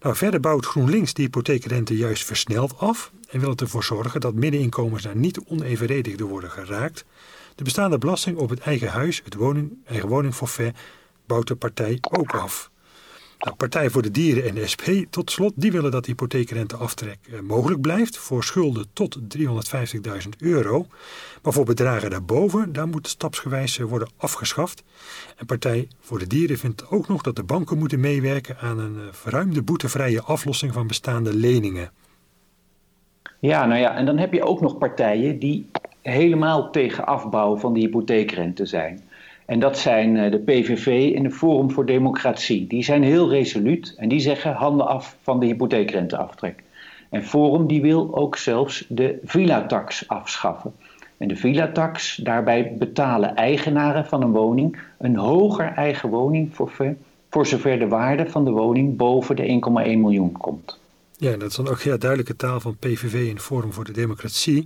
Nou, 0.00 0.16
verder 0.16 0.40
bouwt 0.40 0.66
GroenLinks 0.66 1.14
de 1.14 1.22
hypotheekrente 1.22 1.96
juist 1.96 2.24
versneld 2.24 2.78
af. 2.78 3.12
En 3.28 3.40
wil 3.40 3.50
het 3.50 3.60
ervoor 3.60 3.84
zorgen 3.84 4.20
dat 4.20 4.34
middeninkomens 4.34 5.02
daar 5.02 5.16
niet 5.16 5.40
onevenredig 5.40 6.18
worden 6.18 6.50
geraakt. 6.50 7.04
De 7.60 7.66
bestaande 7.66 7.98
belasting 7.98 8.38
op 8.38 8.50
het 8.50 8.60
eigen 8.60 8.88
huis, 8.88 9.20
het 9.24 9.34
woning, 9.34 9.72
eigen 9.86 10.08
woningforfait, 10.08 10.76
bouwt 11.26 11.46
de 11.46 11.56
partij 11.56 11.98
ook 12.00 12.34
af. 12.34 12.70
Nou, 13.38 13.56
Partij 13.56 13.90
voor 13.90 14.02
de 14.02 14.10
Dieren 14.10 14.44
en 14.44 14.54
de 14.54 14.66
SP 14.72 14.86
tot 15.10 15.30
slot, 15.30 15.52
die 15.56 15.72
willen 15.72 15.90
dat 15.90 16.06
hypotheekrenteaftrek 16.06 17.18
eh, 17.22 17.40
mogelijk 17.40 17.80
blijft 17.80 18.18
voor 18.18 18.44
schulden 18.44 18.86
tot 18.92 19.18
350.000 19.38 20.28
euro. 20.38 20.86
Maar 21.42 21.52
voor 21.52 21.64
bedragen 21.64 22.10
daarboven, 22.10 22.72
daar 22.72 22.88
moet 22.88 23.08
stapsgewijs 23.08 23.78
worden 23.78 24.10
afgeschaft. 24.16 24.82
En 25.36 25.46
Partij 25.46 25.88
voor 26.00 26.18
de 26.18 26.26
Dieren 26.26 26.58
vindt 26.58 26.90
ook 26.90 27.08
nog 27.08 27.22
dat 27.22 27.36
de 27.36 27.44
banken 27.44 27.78
moeten 27.78 28.00
meewerken 28.00 28.58
aan 28.58 28.78
een 28.78 28.96
eh, 28.96 29.12
verruimde 29.12 29.62
boetevrije 29.62 30.22
aflossing 30.22 30.72
van 30.72 30.86
bestaande 30.86 31.34
leningen. 31.34 31.92
Ja, 33.40 33.66
nou 33.66 33.80
ja, 33.80 33.96
en 33.96 34.06
dan 34.06 34.18
heb 34.18 34.32
je 34.32 34.44
ook 34.44 34.60
nog 34.60 34.78
partijen 34.78 35.38
die 35.38 35.68
helemaal 36.02 36.70
tegen 36.70 37.06
afbouw 37.06 37.56
van 37.56 37.72
de 37.72 37.80
hypotheekrente 37.80 38.66
zijn. 38.66 39.00
En 39.46 39.58
dat 39.58 39.78
zijn 39.78 40.16
eh, 40.16 40.30
de 40.30 40.38
PVV 40.38 41.14
en 41.14 41.22
de 41.22 41.30
Forum 41.30 41.70
voor 41.70 41.86
Democratie. 41.86 42.66
Die 42.66 42.84
zijn 42.84 43.02
heel 43.02 43.30
resoluut 43.30 43.94
en 43.96 44.08
die 44.08 44.20
zeggen 44.20 44.52
handen 44.52 44.86
af 44.86 45.16
van 45.22 45.40
de 45.40 45.46
hypotheekrenteaftrek. 45.46 46.62
En 47.08 47.24
Forum 47.24 47.66
die 47.66 47.82
wil 47.82 48.14
ook 48.14 48.36
zelfs 48.36 48.84
de 48.88 49.18
villa-tax 49.24 50.08
afschaffen. 50.08 50.72
En 51.16 51.28
de 51.28 51.36
villa-tax, 51.36 52.16
daarbij 52.16 52.76
betalen 52.78 53.34
eigenaren 53.34 54.06
van 54.06 54.22
een 54.22 54.32
woning 54.32 54.78
een 54.98 55.16
hoger 55.16 55.72
eigen 55.72 56.08
woning 56.08 56.54
voor, 56.54 56.96
voor 57.30 57.46
zover 57.46 57.78
de 57.78 57.88
waarde 57.88 58.30
van 58.30 58.44
de 58.44 58.50
woning 58.50 58.96
boven 58.96 59.36
de 59.36 59.60
1,1 59.86 59.98
miljoen 59.98 60.32
komt. 60.32 60.78
Ja, 61.16 61.36
dat 61.36 61.50
is 61.50 61.56
dan 61.56 61.68
ook 61.68 61.80
ja, 61.80 61.96
duidelijke 61.96 62.36
taal 62.36 62.60
van 62.60 62.76
PVV 62.76 63.30
en 63.30 63.38
Forum 63.38 63.72
voor 63.72 63.84
de 63.84 63.92
Democratie. 63.92 64.64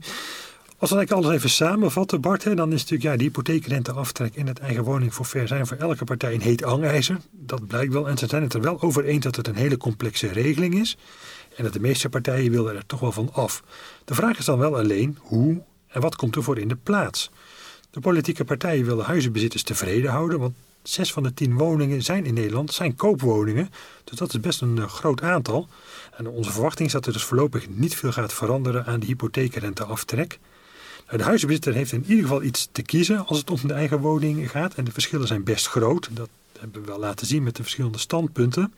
Als 0.78 0.90
we 0.90 1.06
alles 1.08 1.34
even 1.34 1.50
samenvatten, 1.50 2.20
Bart, 2.20 2.44
hè, 2.44 2.54
dan 2.54 2.72
is 2.72 2.80
natuurlijk 2.80 3.02
ja, 3.02 3.16
die 3.16 3.26
hypotheekrenteaftrek 3.26 4.36
en 4.36 4.46
het 4.46 4.58
eigen 4.58 4.84
woningforfait 4.84 5.48
zijn 5.48 5.66
voor 5.66 5.76
elke 5.76 6.04
partij 6.04 6.34
een 6.34 6.40
heet 6.40 6.60
hangijzer. 6.60 7.16
Dat 7.30 7.66
blijkt 7.66 7.92
wel. 7.92 8.08
En 8.08 8.18
ze 8.18 8.26
zijn 8.26 8.42
het 8.42 8.54
er 8.54 8.60
wel 8.60 8.82
over 8.82 9.04
eens 9.04 9.24
dat 9.24 9.36
het 9.36 9.48
een 9.48 9.54
hele 9.54 9.76
complexe 9.76 10.28
regeling 10.28 10.74
is. 10.74 10.96
En 11.56 11.64
dat 11.64 11.72
de 11.72 11.80
meeste 11.80 12.08
partijen 12.08 12.50
willen 12.50 12.76
er 12.76 12.86
toch 12.86 13.00
wel 13.00 13.12
van 13.12 13.32
af. 13.32 13.62
De 14.04 14.14
vraag 14.14 14.38
is 14.38 14.44
dan 14.44 14.58
wel 14.58 14.76
alleen 14.76 15.18
hoe 15.20 15.62
en 15.88 16.00
wat 16.00 16.16
komt 16.16 16.36
er 16.36 16.42
voor 16.42 16.58
in 16.58 16.68
de 16.68 16.76
plaats. 16.82 17.30
De 17.90 18.00
politieke 18.00 18.44
partijen 18.44 18.84
willen 18.84 19.04
huizenbezitters 19.04 19.62
tevreden 19.62 20.10
houden, 20.10 20.38
want 20.38 20.54
zes 20.82 21.12
van 21.12 21.22
de 21.22 21.34
tien 21.34 21.56
woningen 21.56 22.02
zijn 22.02 22.26
in 22.26 22.34
Nederland 22.34 22.72
zijn 22.72 22.96
koopwoningen. 22.96 23.70
Dus 24.04 24.18
dat 24.18 24.28
is 24.28 24.40
best 24.40 24.60
een 24.60 24.76
uh, 24.76 24.88
groot 24.88 25.22
aantal. 25.22 25.68
En 26.16 26.26
onze 26.26 26.52
verwachting 26.52 26.86
is 26.86 26.92
dat 26.92 27.06
er 27.06 27.12
dus 27.12 27.24
voorlopig 27.24 27.68
niet 27.68 27.96
veel 27.96 28.12
gaat 28.12 28.32
veranderen 28.32 28.86
aan 28.86 29.00
de 29.00 29.06
hypotheekrenteaftrek. 29.06 30.38
De 31.10 31.22
huizenbezitter 31.22 31.74
heeft 31.74 31.92
in 31.92 32.04
ieder 32.06 32.22
geval 32.22 32.42
iets 32.42 32.68
te 32.72 32.82
kiezen 32.82 33.26
als 33.26 33.38
het 33.38 33.50
om 33.50 33.58
de 33.62 33.74
eigen 33.74 33.98
woning 33.98 34.50
gaat. 34.50 34.74
En 34.74 34.84
de 34.84 34.92
verschillen 34.92 35.26
zijn 35.26 35.44
best 35.44 35.66
groot. 35.66 36.08
Dat 36.12 36.28
hebben 36.60 36.80
we 36.80 36.86
wel 36.86 36.98
laten 36.98 37.26
zien 37.26 37.42
met 37.42 37.56
de 37.56 37.62
verschillende 37.62 37.98
standpunten. 37.98 38.72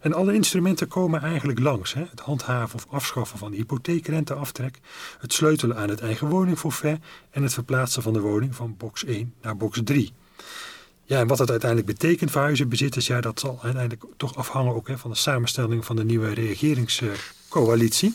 En 0.00 0.12
alle 0.12 0.34
instrumenten 0.34 0.88
komen 0.88 1.22
eigenlijk 1.22 1.58
langs. 1.58 1.94
Hè? 1.94 2.04
Het 2.10 2.20
handhaven 2.20 2.74
of 2.74 2.86
afschaffen 2.90 3.38
van 3.38 3.52
hypotheekrenteaftrek, 3.52 4.78
het 5.18 5.32
sleutelen 5.32 5.76
aan 5.76 5.88
het 5.88 6.00
eigen 6.00 6.28
woningforfait 6.28 7.00
en 7.30 7.42
het 7.42 7.54
verplaatsen 7.54 8.02
van 8.02 8.12
de 8.12 8.20
woning 8.20 8.54
van 8.54 8.74
box 8.78 9.04
1 9.04 9.34
naar 9.42 9.56
box 9.56 9.80
3. 9.84 10.12
Ja, 11.04 11.18
en 11.18 11.26
wat 11.26 11.38
dat 11.38 11.50
uiteindelijk 11.50 11.90
betekent 11.90 12.30
voor 12.30 12.40
huizenbezitters, 12.40 13.06
ja, 13.06 13.20
dat 13.20 13.40
zal 13.40 13.58
uiteindelijk 13.62 14.04
toch 14.16 14.36
afhangen 14.36 14.74
ook 14.74 14.88
hè, 14.88 14.98
van 14.98 15.10
de 15.10 15.16
samenstelling 15.16 15.84
van 15.84 15.96
de 15.96 16.04
nieuwe 16.04 16.32
regeringscoalitie. 16.32 18.14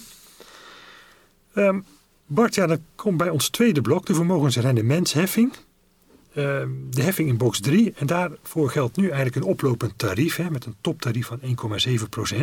Um, 1.54 1.86
Bart, 2.30 2.56
ja, 2.56 2.68
dan 2.68 2.84
komt 2.96 3.18
bij 3.18 3.30
ons 3.30 3.50
tweede 3.50 3.82
blok, 3.82 4.06
de 4.06 4.14
vermogensrendementsheffing. 4.14 5.54
Uh, 6.30 6.44
de 6.90 7.02
heffing 7.02 7.30
in 7.30 7.38
box 7.38 7.60
3. 7.60 7.94
En 7.96 8.08
daarvoor 8.08 8.70
geldt 8.70 8.98
nu 8.98 9.04
eigenlijk 9.04 9.36
een 9.36 9.52
oplopend 9.52 9.98
tarief. 9.98 10.36
Hè, 10.36 10.50
met 10.50 10.66
een 10.66 10.76
toptarief 10.82 11.28
van 11.28 11.40
1,7% 11.42 11.48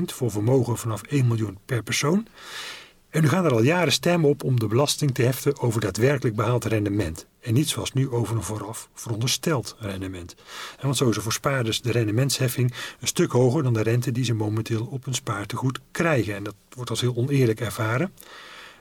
voor 0.04 0.30
vermogen 0.30 0.78
vanaf 0.78 1.02
1 1.02 1.26
miljoen 1.26 1.58
per 1.64 1.82
persoon. 1.82 2.26
En 3.10 3.22
nu 3.22 3.28
gaan 3.28 3.44
er 3.44 3.52
al 3.52 3.62
jaren 3.62 3.92
stemmen 3.92 4.30
op 4.30 4.44
om 4.44 4.60
de 4.60 4.66
belasting 4.66 5.14
te 5.14 5.22
heften 5.22 5.60
over 5.60 5.80
daadwerkelijk 5.80 6.36
behaald 6.36 6.64
rendement. 6.64 7.26
En 7.40 7.54
niet 7.54 7.68
zoals 7.68 7.92
nu 7.92 8.10
over 8.10 8.36
een 8.36 8.42
vooraf 8.42 8.88
verondersteld 8.94 9.76
rendement. 9.78 10.34
En 10.78 10.84
want 10.84 10.96
zo 10.96 11.08
is 11.08 11.16
er 11.16 11.22
voor 11.22 11.32
spaarders 11.32 11.80
de 11.80 11.92
rendementsheffing 11.92 12.74
een 13.00 13.06
stuk 13.06 13.32
hoger 13.32 13.62
dan 13.62 13.72
de 13.72 13.82
rente 13.82 14.12
die 14.12 14.24
ze 14.24 14.34
momenteel 14.34 14.88
op 14.90 15.04
hun 15.04 15.14
spaartegoed 15.14 15.80
krijgen. 15.90 16.34
En 16.34 16.44
dat 16.44 16.54
wordt 16.74 16.90
als 16.90 17.00
heel 17.00 17.16
oneerlijk 17.16 17.60
ervaren. 17.60 18.12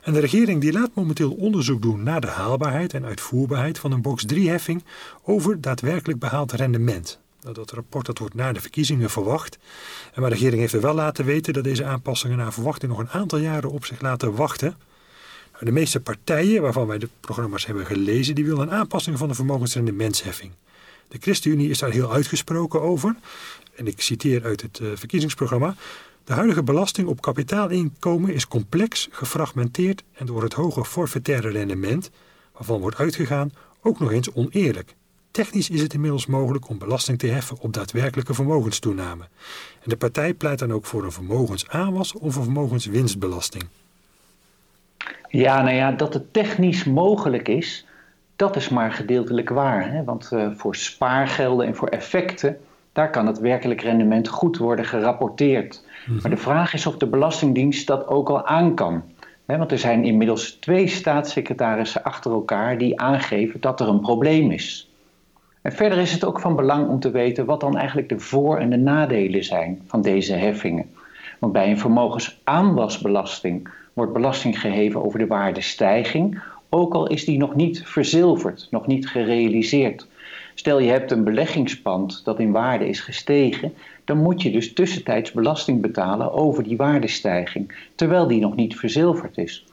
En 0.04 0.12
de 0.12 0.20
regering 0.20 0.60
die 0.60 0.72
laat 0.72 0.90
momenteel 0.94 1.32
onderzoek 1.32 1.82
doen 1.82 2.02
naar 2.02 2.20
de 2.20 2.26
haalbaarheid 2.26 2.94
en 2.94 3.04
uitvoerbaarheid 3.04 3.78
van 3.78 3.92
een 3.92 4.02
box 4.02 4.24
3-heffing 4.34 4.84
over 5.22 5.60
daadwerkelijk 5.60 6.18
behaald 6.18 6.52
rendement. 6.52 7.18
Dat 7.52 7.70
rapport 7.70 8.06
dat 8.06 8.18
wordt 8.18 8.34
na 8.34 8.52
de 8.52 8.60
verkiezingen 8.60 9.10
verwacht. 9.10 9.58
En 10.12 10.20
maar 10.20 10.30
de 10.30 10.36
regering 10.36 10.60
heeft 10.60 10.72
er 10.72 10.80
wel 10.80 10.94
laten 10.94 11.24
weten 11.24 11.52
dat 11.52 11.64
deze 11.64 11.84
aanpassingen 11.84 12.36
naar 12.36 12.52
verwachting 12.52 12.90
nog 12.90 13.00
een 13.00 13.10
aantal 13.10 13.38
jaren 13.38 13.70
op 13.70 13.84
zich 13.84 14.00
laten 14.00 14.34
wachten. 14.34 14.76
Nou, 15.52 15.64
de 15.64 15.72
meeste 15.72 16.00
partijen 16.00 16.62
waarvan 16.62 16.86
wij 16.86 16.98
de 16.98 17.08
programma's 17.20 17.66
hebben 17.66 17.86
gelezen, 17.86 18.34
die 18.34 18.44
willen 18.44 18.62
een 18.62 18.74
aanpassing 18.74 19.18
van 19.18 19.28
de 19.28 19.34
vermogensrendementsheffing. 19.34 20.52
De 21.08 21.18
ChristenUnie 21.20 21.70
is 21.70 21.78
daar 21.78 21.90
heel 21.90 22.12
uitgesproken 22.12 22.80
over. 22.80 23.16
En 23.74 23.86
ik 23.86 24.00
citeer 24.00 24.44
uit 24.44 24.62
het 24.62 24.78
uh, 24.78 24.88
verkiezingsprogramma. 24.94 25.76
De 26.24 26.32
huidige 26.32 26.62
belasting 26.62 27.08
op 27.08 27.20
kapitaalinkomen 27.20 28.34
is 28.34 28.48
complex, 28.48 29.08
gefragmenteerd 29.10 30.02
en 30.12 30.26
door 30.26 30.42
het 30.42 30.52
hoge 30.52 30.84
forfaitaire 30.84 31.48
rendement, 31.48 32.10
waarvan 32.52 32.80
wordt 32.80 32.98
uitgegaan, 32.98 33.52
ook 33.82 33.98
nog 34.00 34.12
eens 34.12 34.32
oneerlijk. 34.32 34.94
Technisch 35.30 35.70
is 35.70 35.82
het 35.82 35.94
inmiddels 35.94 36.26
mogelijk 36.26 36.68
om 36.68 36.78
belasting 36.78 37.18
te 37.18 37.26
heffen 37.26 37.56
op 37.60 37.72
daadwerkelijke 37.72 38.34
vermogenstoename. 38.34 39.22
En 39.82 39.90
de 39.90 39.96
partij 39.96 40.34
pleit 40.34 40.58
dan 40.58 40.72
ook 40.72 40.84
voor 40.84 41.04
een 41.04 41.12
vermogensaanwas 41.12 42.12
of 42.12 42.36
een 42.36 42.42
vermogenswinstbelasting. 42.42 43.64
Ja, 45.28 45.62
nou 45.62 45.74
ja, 45.74 45.92
dat 45.92 46.14
het 46.14 46.32
technisch 46.32 46.84
mogelijk 46.84 47.48
is, 47.48 47.86
dat 48.36 48.56
is 48.56 48.68
maar 48.68 48.92
gedeeltelijk 48.92 49.48
waar. 49.48 49.92
Hè? 49.92 50.04
Want 50.04 50.30
uh, 50.32 50.50
voor 50.56 50.76
spaargelden 50.76 51.66
en 51.66 51.74
voor 51.74 51.88
effecten, 51.88 52.58
daar 52.94 53.10
kan 53.10 53.26
het 53.26 53.38
werkelijk 53.38 53.80
rendement 53.80 54.28
goed 54.28 54.56
worden 54.56 54.84
gerapporteerd. 54.84 55.84
Mhm. 56.06 56.18
Maar 56.22 56.30
de 56.30 56.36
vraag 56.36 56.74
is 56.74 56.86
of 56.86 56.96
de 56.96 57.06
Belastingdienst 57.06 57.86
dat 57.86 58.08
ook 58.08 58.28
al 58.28 58.46
aan 58.46 58.74
kan. 58.74 59.02
Want 59.44 59.72
er 59.72 59.78
zijn 59.78 60.04
inmiddels 60.04 60.50
twee 60.50 60.86
staatssecretarissen 60.86 62.02
achter 62.02 62.32
elkaar 62.32 62.78
die 62.78 63.00
aangeven 63.00 63.60
dat 63.60 63.80
er 63.80 63.88
een 63.88 64.00
probleem 64.00 64.50
is. 64.50 64.90
En 65.62 65.72
verder 65.72 65.98
is 65.98 66.12
het 66.12 66.24
ook 66.24 66.40
van 66.40 66.56
belang 66.56 66.88
om 66.88 67.00
te 67.00 67.10
weten 67.10 67.44
wat 67.44 67.60
dan 67.60 67.76
eigenlijk 67.76 68.08
de 68.08 68.18
voor- 68.18 68.58
en 68.58 68.70
de 68.70 68.76
nadelen 68.76 69.44
zijn 69.44 69.82
van 69.86 70.02
deze 70.02 70.32
heffingen. 70.34 70.90
Want 71.38 71.52
bij 71.52 71.70
een 71.70 71.78
vermogensaanwasbelasting 71.78 73.68
wordt 73.92 74.12
belasting 74.12 74.60
geheven 74.60 75.04
over 75.04 75.18
de 75.18 75.26
waardestijging, 75.26 76.42
ook 76.68 76.94
al 76.94 77.06
is 77.06 77.24
die 77.24 77.38
nog 77.38 77.54
niet 77.54 77.82
verzilverd, 77.84 78.68
nog 78.70 78.86
niet 78.86 79.08
gerealiseerd. 79.08 80.06
Stel 80.54 80.78
je 80.78 80.90
hebt 80.90 81.10
een 81.10 81.24
beleggingspand 81.24 82.24
dat 82.24 82.38
in 82.38 82.52
waarde 82.52 82.88
is 82.88 83.00
gestegen, 83.00 83.72
dan 84.04 84.18
moet 84.18 84.42
je 84.42 84.50
dus 84.50 84.72
tussentijds 84.72 85.32
belasting 85.32 85.80
betalen 85.80 86.32
over 86.32 86.62
die 86.62 86.76
waardestijging, 86.76 87.88
terwijl 87.94 88.26
die 88.26 88.40
nog 88.40 88.56
niet 88.56 88.76
verzilverd 88.76 89.38
is. 89.38 89.64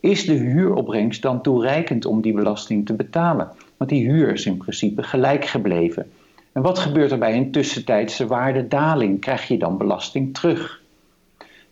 Is 0.00 0.24
de 0.24 0.32
huuropbrengst 0.32 1.22
dan 1.22 1.42
toereikend 1.42 2.06
om 2.06 2.20
die 2.20 2.32
belasting 2.32 2.86
te 2.86 2.92
betalen? 2.92 3.48
Want 3.76 3.90
die 3.90 4.10
huur 4.10 4.32
is 4.32 4.46
in 4.46 4.56
principe 4.56 5.02
gelijk 5.02 5.44
gebleven. 5.44 6.10
En 6.52 6.62
wat 6.62 6.78
gebeurt 6.78 7.10
er 7.10 7.18
bij 7.18 7.36
een 7.36 7.50
tussentijdse 7.50 8.26
waardedaling? 8.26 9.20
Krijg 9.20 9.48
je 9.48 9.58
dan 9.58 9.78
belasting 9.78 10.34
terug? 10.34 10.80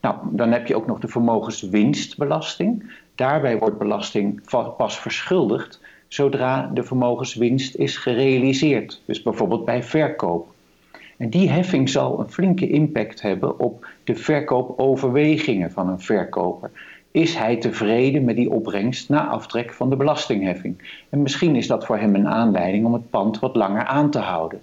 Nou, 0.01 0.17
dan 0.31 0.53
heb 0.53 0.67
je 0.67 0.77
ook 0.77 0.87
nog 0.87 0.99
de 0.99 1.09
vermogenswinstbelasting. 1.09 2.91
Daarbij 3.15 3.59
wordt 3.59 3.79
belasting 3.79 4.41
pas 4.77 4.99
verschuldigd 4.99 5.81
zodra 6.09 6.71
de 6.75 6.83
vermogenswinst 6.83 7.75
is 7.75 7.97
gerealiseerd. 7.97 9.03
Dus 9.05 9.23
bijvoorbeeld 9.23 9.65
bij 9.65 9.83
verkoop. 9.83 10.55
En 11.17 11.31
die 11.31 11.51
heffing 11.51 11.89
zal 11.89 12.21
een 12.21 12.31
flinke 12.31 12.69
impact 12.69 13.23
hebben 13.23 13.59
op 13.59 13.87
de 14.05 14.15
verkoopoverwegingen 14.15 15.71
van 15.71 15.89
een 15.89 16.01
verkoper. 16.01 16.71
Is 17.11 17.35
hij 17.35 17.57
tevreden 17.57 18.25
met 18.25 18.37
die 18.37 18.51
opbrengst 18.51 19.09
na 19.09 19.27
aftrek 19.27 19.73
van 19.73 19.91
de 19.91 19.97
belastingheffing? 19.97 21.03
En 21.09 21.23
misschien 21.23 21.57
is 21.57 21.67
dat 21.67 21.87
voor 21.87 21.99
hem 21.99 22.15
een 22.15 22.29
aanleiding 22.29 22.87
om 22.87 22.93
het 22.93 23.11
pand 23.11 23.39
wat 23.39 23.57
langer 23.57 23.85
aan 23.85 24.11
te 24.11 24.19
houden. 24.19 24.61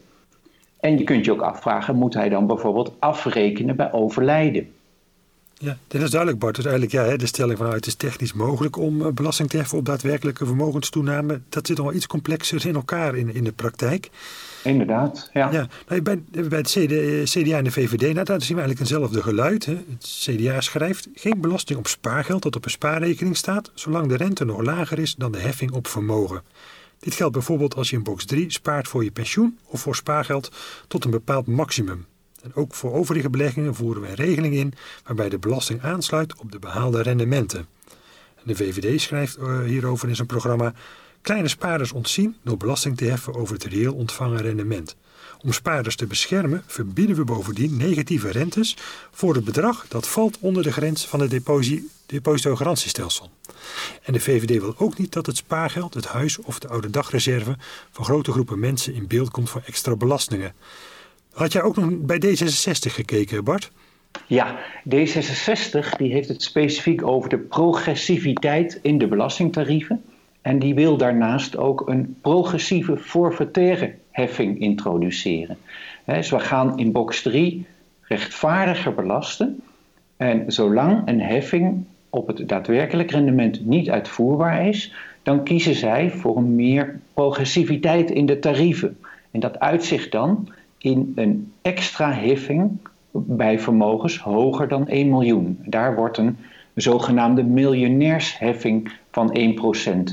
En 0.80 0.98
je 0.98 1.04
kunt 1.04 1.26
je 1.26 1.32
ook 1.32 1.42
afvragen, 1.42 1.96
moet 1.96 2.14
hij 2.14 2.30
dan 2.30 2.48
bijvoorbeeld 2.48 2.94
afrekenen 3.00 3.76
bij 3.76 3.92
overlijden? 3.92 4.72
Ja, 5.64 5.78
dit 5.88 6.02
is 6.02 6.10
duidelijk 6.10 6.40
Bart. 6.42 6.56
Dus 6.56 6.66
eigenlijk 6.66 6.94
ja, 6.94 7.18
de 7.18 7.26
stelling 7.26 7.58
van 7.58 7.74
het 7.74 7.86
is 7.86 7.96
technisch 7.96 8.34
mogelijk 8.34 8.78
om 8.78 9.02
eh, 9.02 9.12
belasting 9.12 9.50
te 9.50 9.58
heffen 9.58 9.78
op 9.78 9.86
daadwerkelijke 9.86 10.46
vermogenstoename. 10.46 11.42
Dat 11.50 11.68
zit 11.68 11.78
nog 11.78 11.86
wel 11.86 11.96
iets 11.96 12.08
complexer 12.08 12.66
in 12.66 12.76
elkaar 12.76 13.16
in, 13.16 13.34
in 13.34 13.44
de 13.44 13.52
praktijk. 13.52 14.10
Inderdaad, 14.64 15.30
ja. 15.34 15.52
ja 15.52 15.68
nou, 15.88 16.02
bij, 16.02 16.24
bij 16.32 16.58
het 16.58 16.70
CDA 17.30 17.58
en 17.58 17.64
de 17.64 17.72
VVD, 17.72 18.14
nou, 18.14 18.26
daar 18.26 18.42
zien 18.42 18.56
we 18.56 18.62
eigenlijk 18.62 18.80
eenzelfde 18.80 19.22
geluid. 19.22 19.66
Hè. 19.66 19.74
Het 19.74 20.06
CDA 20.26 20.62
schrijft 20.62 21.08
geen 21.16 21.42
belasting 21.42 21.80
op 21.80 21.88
spaargeld 21.88 22.44
dat 22.44 22.56
op 22.56 22.66
een 22.66 22.72
spaarrekening 22.72 23.38
staat, 23.38 23.72
zolang 23.74 24.08
de 24.08 24.18
rente 24.18 24.46
nog 24.46 24.62
lager 24.62 25.00
is 25.00 25.16
dan 25.16 25.32
de 25.32 25.40
heffing 25.40 25.72
op 25.72 25.88
vermogen. 25.88 26.42
Dit 27.00 27.14
geldt 27.14 27.34
bijvoorbeeld 27.34 27.76
als 27.76 27.90
je 27.90 27.96
in 27.96 28.04
box 28.04 28.26
3 28.26 28.52
spaart 28.52 28.88
voor 28.88 29.04
je 29.04 29.12
pensioen 29.12 29.58
of 29.66 29.82
voor 29.82 29.96
spaargeld 29.96 30.52
tot 30.88 31.06
een 31.06 31.12
bepaald 31.12 31.48
maximum. 31.48 32.06
En 32.44 32.56
ook 32.56 32.74
voor 32.74 32.94
overige 32.94 33.30
beleggingen 33.30 33.76
voeren 33.76 34.02
we 34.02 34.08
een 34.08 34.16
regeling 34.16 34.56
in 34.56 34.74
waarbij 35.06 35.30
de 35.30 35.38
belasting 35.38 35.82
aansluit 35.82 36.36
op 36.38 36.52
de 36.52 36.60
behaalde 36.60 37.02
rendementen. 37.02 37.68
De 38.44 38.56
VVD 38.56 39.02
schrijft 39.02 39.36
eh, 39.36 39.60
hierover 39.60 40.10
in 40.10 40.16
zijn 40.16 40.28
programma: 40.28 40.74
Kleine 41.22 41.48
spaarders 41.48 41.92
ontzien 41.92 42.36
door 42.44 42.58
belasting 42.58 42.98
te 42.98 43.06
heffen 43.06 43.36
over 43.36 43.54
het 43.54 43.64
reëel 43.64 43.94
ontvangen 43.94 44.42
rendement. 44.42 44.96
Om 45.42 45.54
spaarders 45.54 45.96
te 45.96 46.06
beschermen 46.06 46.64
verbieden 46.68 47.16
we 47.16 47.24
bovendien 47.24 47.78
negatieve 47.78 48.32
rentes 48.32 48.78
voor 49.12 49.36
het 49.36 49.44
bedrag 49.44 49.86
dat 49.88 50.08
valt 50.08 50.38
onder 50.40 50.64
de 50.64 50.72
grens 50.72 51.08
van 51.08 51.20
het 51.20 51.42
depositogarantiestelsel. 52.06 53.32
En 54.02 54.14
de 54.14 54.20
VVD 54.20 54.62
wil 54.62 54.76
ook 54.78 54.98
niet 54.98 55.12
dat 55.12 55.26
het 55.26 55.38
spaargeld, 55.38 55.94
het 55.94 56.06
huis 56.06 56.38
of 56.38 56.60
de 56.60 56.68
oude 56.68 56.90
dagreserve 56.90 57.58
van 57.92 58.06
grote 58.06 58.32
groepen 58.32 58.60
mensen 58.60 58.94
in 58.94 59.08
beeld 59.08 59.32
komt 59.32 59.50
voor 59.50 59.62
extra 59.66 59.96
belastingen. 59.96 60.54
Had 61.34 61.54
jij 61.54 61.62
ook 61.62 61.76
nog 61.76 61.90
bij 62.00 62.22
D66 62.26 62.92
gekeken, 62.92 63.44
Bart? 63.44 63.72
Ja, 64.28 64.56
D66 64.90 65.98
die 65.98 66.12
heeft 66.12 66.28
het 66.28 66.44
specifiek 66.44 67.06
over 67.06 67.30
de 67.30 67.38
progressiviteit 67.38 68.80
in 68.82 68.98
de 68.98 69.08
belastingtarieven. 69.08 70.04
En 70.42 70.60
die 70.60 70.74
wil 70.74 70.98
daarnaast 70.98 71.58
ook 71.58 71.90
een 71.90 72.16
progressieve 72.22 72.98
forfaitaire 72.98 73.96
heffing 74.12 74.60
introduceren. 74.60 75.58
dus 76.06 76.30
we 76.30 76.40
gaan 76.40 76.78
in 76.78 76.92
box 76.92 77.22
3 77.22 77.66
rechtvaardiger 78.02 78.94
belasten. 78.94 79.62
En 80.18 80.44
zolang 80.48 81.02
een 81.08 81.22
heffing 81.22 81.86
op 82.10 82.28
het 82.28 82.50
daadwerkelijk 82.50 83.12
rendement 83.12 83.66
niet 83.66 83.90
uitvoerbaar 83.90 84.68
is, 84.68 84.94
dan 85.24 85.44
kiezen 85.44 85.76
zij 85.76 86.12
voor 86.12 86.38
een 86.38 86.56
meer 86.56 87.00
progressiviteit 87.14 88.12
in 88.12 88.26
de 88.26 88.40
tarieven. 88.40 88.98
En 89.32 89.40
dat 89.40 89.60
uitzicht 89.60 90.12
dan 90.12 90.50
in 90.84 91.12
een 91.16 91.54
extra 91.62 92.14
heffing 92.14 92.78
bij 93.12 93.60
vermogens 93.60 94.20
hoger 94.20 94.68
dan 94.68 94.88
1 94.88 95.10
miljoen. 95.10 95.60
Daar 95.66 95.96
wordt 95.96 96.18
een 96.18 96.38
zogenaamde 96.76 97.44
miljonairsheffing 97.44 98.92
van 99.12 99.38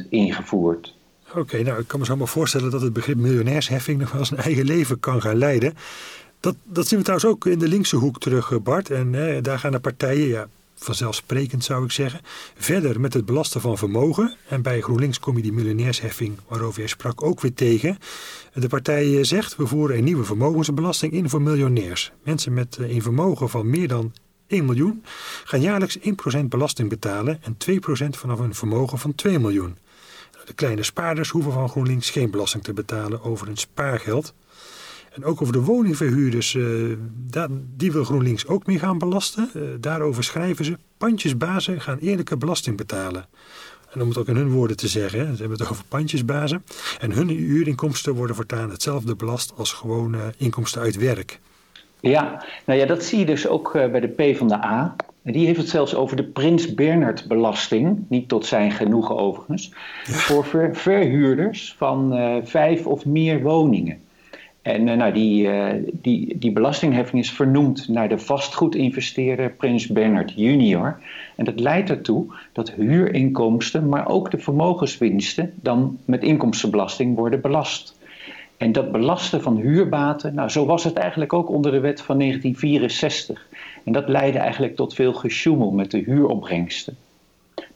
1% 0.04 0.08
ingevoerd. 0.08 0.94
Oké, 1.36 1.62
nou 1.62 1.80
ik 1.80 1.86
kan 1.86 1.98
me 1.98 2.04
zo 2.04 2.16
maar 2.16 2.28
voorstellen 2.28 2.70
dat 2.70 2.80
het 2.80 2.92
begrip 2.92 3.16
miljonairsheffing 3.16 3.98
nog 3.98 4.12
wel 4.12 4.24
een 4.30 4.44
eigen 4.44 4.64
leven 4.64 5.00
kan 5.00 5.20
gaan 5.22 5.36
leiden. 5.36 5.74
Dat, 6.40 6.56
dat 6.64 6.86
zien 6.86 6.98
we 6.98 7.04
trouwens 7.04 7.30
ook 7.30 7.46
in 7.46 7.58
de 7.58 7.68
linkse 7.68 7.96
hoek 7.96 8.20
terug, 8.20 8.62
Bart. 8.62 8.90
En 8.90 9.14
eh, 9.14 9.42
daar 9.42 9.58
gaan 9.58 9.72
de 9.72 9.80
partijen, 9.80 10.28
ja, 10.28 10.46
vanzelfsprekend 10.84 11.64
zou 11.64 11.84
ik 11.84 11.90
zeggen, 11.90 12.20
verder 12.56 13.00
met 13.00 13.14
het 13.14 13.24
belasten 13.24 13.60
van 13.60 13.78
vermogen. 13.78 14.36
En 14.48 14.62
bij 14.62 14.80
GroenLinks 14.80 15.18
kom 15.18 15.36
je 15.36 15.42
die 15.42 15.52
miljonairsheffing, 15.52 16.38
waarover 16.48 16.78
jij 16.78 16.88
sprak, 16.88 17.22
ook 17.22 17.40
weer 17.40 17.54
tegen. 17.54 17.98
De 18.54 18.68
partij 18.68 19.16
eh, 19.16 19.24
zegt, 19.24 19.56
we 19.56 19.66
voeren 19.66 19.96
een 19.96 20.04
nieuwe 20.04 20.24
vermogensbelasting 20.24 21.12
in 21.12 21.28
voor 21.28 21.42
miljonairs. 21.42 22.12
Mensen 22.24 22.54
met 22.54 22.76
eh, 22.76 22.90
een 22.90 23.02
vermogen 23.02 23.48
van 23.48 23.70
meer 23.70 23.88
dan 23.88 24.12
1 24.46 24.64
miljoen 24.64 25.04
gaan 25.44 25.60
jaarlijks 25.60 25.98
1% 26.38 26.44
belasting 26.48 26.88
betalen 26.88 27.40
en 27.42 27.56
2% 27.70 28.08
vanaf 28.10 28.38
een 28.38 28.54
vermogen 28.54 28.98
van 28.98 29.14
2 29.14 29.38
miljoen. 29.38 29.78
De 30.44 30.52
kleine 30.52 30.82
spaarders 30.82 31.30
hoeven 31.30 31.52
van 31.52 31.68
GroenLinks 31.68 32.10
geen 32.10 32.30
belasting 32.30 32.62
te 32.62 32.72
betalen 32.72 33.22
over 33.22 33.46
hun 33.46 33.56
spaargeld. 33.56 34.34
En 35.10 35.24
ook 35.24 35.40
over 35.42 35.52
de 35.52 35.62
woningverhuurders, 35.62 36.54
uh, 36.54 36.96
die 37.76 37.92
wil 37.92 38.04
GroenLinks 38.04 38.46
ook 38.46 38.66
meer 38.66 38.78
gaan 38.78 38.98
belasten. 38.98 39.50
Uh, 39.56 39.62
daarover 39.80 40.24
schrijven 40.24 40.64
ze, 40.64 40.76
pandjesbazen 40.98 41.80
gaan 41.80 41.98
eerlijke 41.98 42.36
belasting 42.36 42.76
betalen. 42.76 43.26
En 43.92 44.02
om 44.02 44.08
het 44.08 44.18
ook 44.18 44.28
in 44.28 44.36
hun 44.36 44.50
woorden 44.50 44.76
te 44.76 44.88
zeggen, 44.88 45.20
ze 45.20 45.40
hebben 45.40 45.58
het 45.58 45.70
over 45.70 45.84
pandjesbazen. 45.88 46.64
En 47.00 47.12
hun 47.12 47.28
huurinkomsten 47.28 48.14
worden 48.14 48.36
voortaan 48.36 48.70
hetzelfde 48.70 49.16
belast 49.16 49.52
als 49.56 49.72
gewone 49.72 50.18
inkomsten 50.36 50.80
uit 50.80 50.96
werk. 50.96 51.40
Ja, 52.00 52.44
nou 52.64 52.78
ja, 52.78 52.86
dat 52.86 53.04
zie 53.04 53.18
je 53.18 53.26
dus 53.26 53.48
ook 53.48 53.74
uh, 53.74 53.90
bij 53.90 54.00
de 54.00 54.08
P 54.32 54.36
van 54.36 54.48
de 54.48 54.64
A. 54.64 54.96
Die 55.22 55.46
heeft 55.46 55.58
het 55.58 55.68
zelfs 55.68 55.94
over 55.94 56.16
de 56.16 56.24
Prins 56.24 56.74
Bernhard 56.74 57.28
belasting, 57.28 58.04
niet 58.08 58.28
tot 58.28 58.46
zijn 58.46 58.72
genoegen 58.72 59.16
overigens, 59.16 59.72
voor 60.02 60.44
ver 60.44 60.76
verhuurders 60.76 61.74
van 61.78 62.14
vijf 62.44 62.86
of 62.86 63.06
meer 63.06 63.42
woningen. 63.42 63.98
En 64.62 64.86
uh, 64.86 64.94
nou, 64.94 65.12
die, 65.12 65.46
uh, 65.46 65.66
die, 65.92 66.38
die 66.38 66.52
belastingheffing 66.52 67.22
is 67.22 67.30
vernoemd 67.30 67.88
naar 67.88 68.08
de 68.08 68.18
vastgoedinvesteerder 68.18 69.50
Prins 69.50 69.86
Bernhard 69.86 70.32
junior. 70.36 71.00
En 71.36 71.44
dat 71.44 71.60
leidt 71.60 71.90
ertoe 71.90 72.26
dat 72.52 72.70
huurinkomsten, 72.70 73.88
maar 73.88 74.08
ook 74.08 74.30
de 74.30 74.38
vermogenswinsten 74.38 75.52
dan 75.54 75.98
met 76.04 76.22
inkomstenbelasting 76.22 77.16
worden 77.16 77.40
belast. 77.40 77.98
En 78.56 78.72
dat 78.72 78.92
belasten 78.92 79.42
van 79.42 79.56
huurbaten, 79.56 80.34
nou 80.34 80.48
zo 80.48 80.66
was 80.66 80.84
het 80.84 80.96
eigenlijk 80.96 81.32
ook 81.32 81.48
onder 81.48 81.72
de 81.72 81.80
wet 81.80 82.00
van 82.00 82.18
1964. 82.18 83.46
En 83.84 83.92
dat 83.92 84.08
leidde 84.08 84.38
eigenlijk 84.38 84.76
tot 84.76 84.94
veel 84.94 85.12
gesjoemel 85.12 85.70
met 85.70 85.90
de 85.90 85.98
huuropbrengsten. 85.98 86.96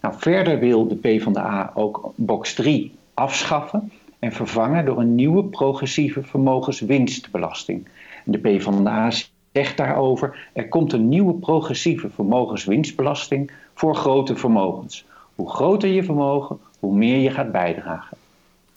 Nou, 0.00 0.14
verder 0.18 0.58
wil 0.58 0.88
de 0.88 0.96
PvdA 0.96 1.72
ook 1.74 2.12
box 2.16 2.54
3 2.54 2.92
afschaffen 3.14 3.92
en 4.25 4.33
vervangen 4.33 4.85
door 4.85 4.99
een 5.00 5.14
nieuwe 5.14 5.45
progressieve 5.45 6.23
vermogenswinstbelasting. 6.23 7.88
En 8.25 8.33
de 8.33 8.38
PvdA 8.38 9.11
zegt 9.52 9.76
daarover: 9.76 10.49
er 10.52 10.69
komt 10.69 10.93
een 10.93 11.09
nieuwe 11.09 11.35
progressieve 11.35 12.11
vermogenswinstbelasting 12.11 13.50
voor 13.75 13.97
grote 13.97 14.37
vermogens. 14.37 15.04
Hoe 15.35 15.50
groter 15.50 15.88
je 15.88 16.04
vermogen, 16.04 16.59
hoe 16.78 16.97
meer 16.97 17.19
je 17.19 17.31
gaat 17.31 17.52
bijdragen. 17.52 18.16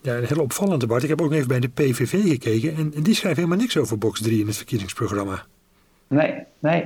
Ja, 0.02 0.16
een 0.16 0.26
heel 0.26 0.42
opvallend 0.42 0.80
debat. 0.80 1.04
Ik 1.04 1.10
heb 1.10 1.22
ook 1.22 1.32
even 1.32 1.48
bij 1.48 1.60
de 1.60 1.70
PVV 1.70 2.28
gekeken 2.28 2.76
en, 2.76 2.92
en 2.96 3.04
die 3.04 3.16
schrijven 3.16 3.44
helemaal 3.44 3.64
niks 3.64 3.78
over 3.78 3.98
box 3.98 4.22
3 4.22 4.40
in 4.40 4.48
het 4.48 4.58
verkiezingsprogramma. 4.58 5.46
Nee, 6.08 6.34
nee. 6.60 6.86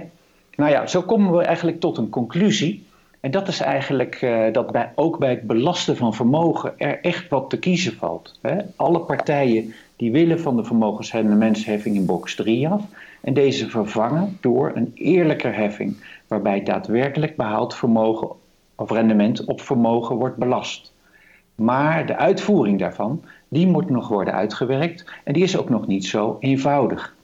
Nou 0.56 0.72
ja, 0.72 0.88
zo 0.88 1.02
komen 1.02 1.38
we 1.38 1.44
eigenlijk 1.44 1.80
tot 1.80 1.98
een 1.98 2.10
conclusie. 2.10 2.86
En 3.22 3.32
dat 3.32 3.48
is 3.48 3.60
eigenlijk 3.60 4.22
uh, 4.22 4.44
dat 4.52 4.72
bij, 4.72 4.92
ook 4.96 5.18
bij 5.18 5.30
het 5.30 5.42
belasten 5.42 5.98
van 5.98 6.14
vermogen 6.14 6.74
er 6.78 7.02
echt 7.02 7.30
wat 7.30 7.50
te 7.50 7.60
kiezen 7.60 7.94
valt. 7.94 8.40
Hè? 8.42 8.58
Alle 8.76 9.00
partijen 9.00 9.74
die 9.96 10.12
willen 10.12 10.40
van 10.40 10.56
de 10.56 10.64
vermogensrendementsheffing 10.64 11.96
in 11.96 12.06
box 12.06 12.36
3 12.36 12.68
af. 12.68 12.82
En 13.22 13.34
deze 13.34 13.70
vervangen 13.70 14.38
door 14.42 14.72
een 14.76 14.92
eerlijker 14.96 15.56
heffing, 15.56 15.96
waarbij 16.28 16.64
daadwerkelijk 16.64 17.36
behaald 17.36 17.76
vermogen 17.76 18.30
of 18.76 18.92
rendement 18.92 19.46
op 19.46 19.62
vermogen 19.62 20.16
wordt 20.16 20.38
belast. 20.38 20.94
Maar 21.56 22.06
de 22.06 22.16
uitvoering 22.16 22.80
daarvan, 22.80 23.22
die 23.48 23.68
moet 23.68 23.90
nog 23.90 24.08
worden 24.08 24.34
uitgewerkt 24.34 25.06
en 25.24 25.34
die 25.34 25.44
is 25.44 25.58
ook 25.58 25.70
nog 25.70 25.88
niet 25.88 26.06
zo 26.06 26.38
eenvoudig. 26.40 27.16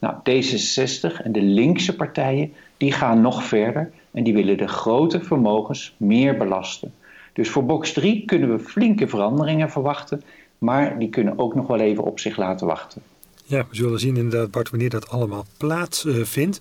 Nou, 0.00 0.14
D66 0.14 1.22
en 1.24 1.32
de 1.32 1.42
linkse 1.42 1.96
partijen, 1.96 2.52
die 2.76 2.92
gaan 2.92 3.20
nog 3.20 3.44
verder 3.44 3.90
en 4.10 4.24
die 4.24 4.34
willen 4.34 4.56
de 4.56 4.68
grote 4.68 5.20
vermogens 5.20 5.94
meer 5.96 6.36
belasten. 6.36 6.92
Dus 7.32 7.48
voor 7.48 7.64
box 7.64 7.92
3 7.92 8.24
kunnen 8.24 8.56
we 8.56 8.58
flinke 8.58 9.08
veranderingen 9.08 9.70
verwachten, 9.70 10.22
maar 10.58 10.98
die 10.98 11.08
kunnen 11.08 11.38
ook 11.38 11.54
nog 11.54 11.66
wel 11.66 11.80
even 11.80 12.04
op 12.04 12.20
zich 12.20 12.36
laten 12.36 12.66
wachten. 12.66 13.02
Ja, 13.44 13.66
we 13.68 13.76
zullen 13.76 14.00
zien 14.00 14.16
inderdaad, 14.16 14.50
Bart, 14.50 14.70
wanneer 14.70 14.90
dat 14.90 15.08
allemaal 15.08 15.44
plaatsvindt. 15.56 16.60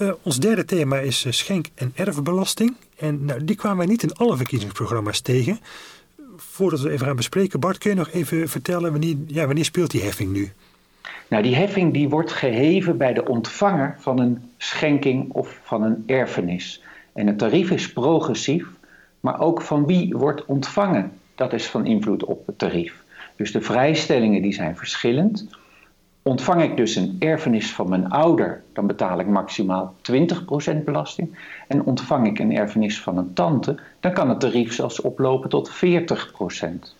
Uh, 0.00 0.06
uh, 0.06 0.14
ons 0.22 0.38
derde 0.38 0.64
thema 0.64 0.98
is 0.98 1.24
uh, 1.24 1.32
schenk- 1.32 1.68
en 1.74 1.92
erfbelasting. 1.94 2.74
En 2.96 3.24
nou, 3.24 3.44
die 3.44 3.56
kwamen 3.56 3.78
wij 3.78 3.86
niet 3.86 4.02
in 4.02 4.14
alle 4.14 4.36
verkiezingsprogramma's 4.36 5.20
tegen. 5.20 5.60
Voordat 6.36 6.80
we 6.80 6.90
even 6.90 7.06
gaan 7.06 7.16
bespreken, 7.16 7.60
Bart, 7.60 7.78
kun 7.78 7.90
je 7.90 7.96
nog 7.96 8.10
even 8.10 8.48
vertellen 8.48 8.90
wanneer, 8.90 9.16
ja, 9.26 9.46
wanneer 9.46 9.64
speelt 9.64 9.90
die 9.90 10.02
heffing 10.02 10.32
nu? 10.32 10.52
Nou, 11.28 11.42
die 11.42 11.56
heffing 11.56 11.92
die 11.92 12.08
wordt 12.08 12.32
geheven 12.32 12.96
bij 12.96 13.12
de 13.12 13.28
ontvanger 13.28 13.94
van 13.98 14.18
een 14.18 14.50
schenking 14.56 15.32
of 15.32 15.60
van 15.62 15.82
een 15.82 16.02
erfenis. 16.06 16.82
En 17.12 17.26
het 17.26 17.38
tarief 17.38 17.70
is 17.70 17.92
progressief, 17.92 18.66
maar 19.20 19.40
ook 19.40 19.62
van 19.62 19.86
wie 19.86 20.16
wordt 20.16 20.44
ontvangen, 20.44 21.12
dat 21.34 21.52
is 21.52 21.66
van 21.66 21.86
invloed 21.86 22.24
op 22.24 22.46
het 22.46 22.58
tarief. 22.58 23.04
Dus 23.36 23.52
de 23.52 23.60
vrijstellingen 23.60 24.42
die 24.42 24.52
zijn 24.52 24.76
verschillend. 24.76 25.46
Ontvang 26.22 26.62
ik 26.62 26.76
dus 26.76 26.96
een 26.96 27.16
erfenis 27.18 27.72
van 27.72 27.88
mijn 27.88 28.10
ouder, 28.10 28.62
dan 28.72 28.86
betaal 28.86 29.20
ik 29.20 29.26
maximaal 29.26 29.94
20% 30.72 30.84
belasting. 30.84 31.38
En 31.68 31.84
ontvang 31.84 32.26
ik 32.26 32.38
een 32.38 32.56
erfenis 32.56 33.00
van 33.00 33.18
een 33.18 33.32
tante, 33.32 33.78
dan 34.00 34.12
kan 34.12 34.28
het 34.28 34.40
tarief 34.40 34.72
zelfs 34.72 35.00
oplopen 35.00 35.48
tot 35.48 35.70
40%. 35.70 36.96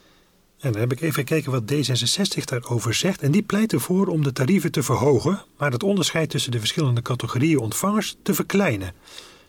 En 0.61 0.73
dan 0.73 0.81
heb 0.81 0.93
ik 0.93 1.01
even 1.01 1.15
gekeken 1.15 1.53
wat 1.53 1.73
D66 1.73 2.45
daarover 2.45 2.95
zegt. 2.95 3.23
En 3.23 3.31
die 3.31 3.43
pleit 3.43 3.73
ervoor 3.73 4.07
om 4.07 4.23
de 4.23 4.33
tarieven 4.33 4.73
te 4.73 4.83
verhogen, 4.83 5.43
maar 5.59 5.73
het 5.73 5.83
onderscheid 5.83 6.31
tussen 6.31 6.51
de 6.51 6.59
verschillende 6.59 7.03
categorieën 7.03 7.59
ontvangers 7.59 8.17
te 8.23 8.35
verkleinen. 8.35 8.93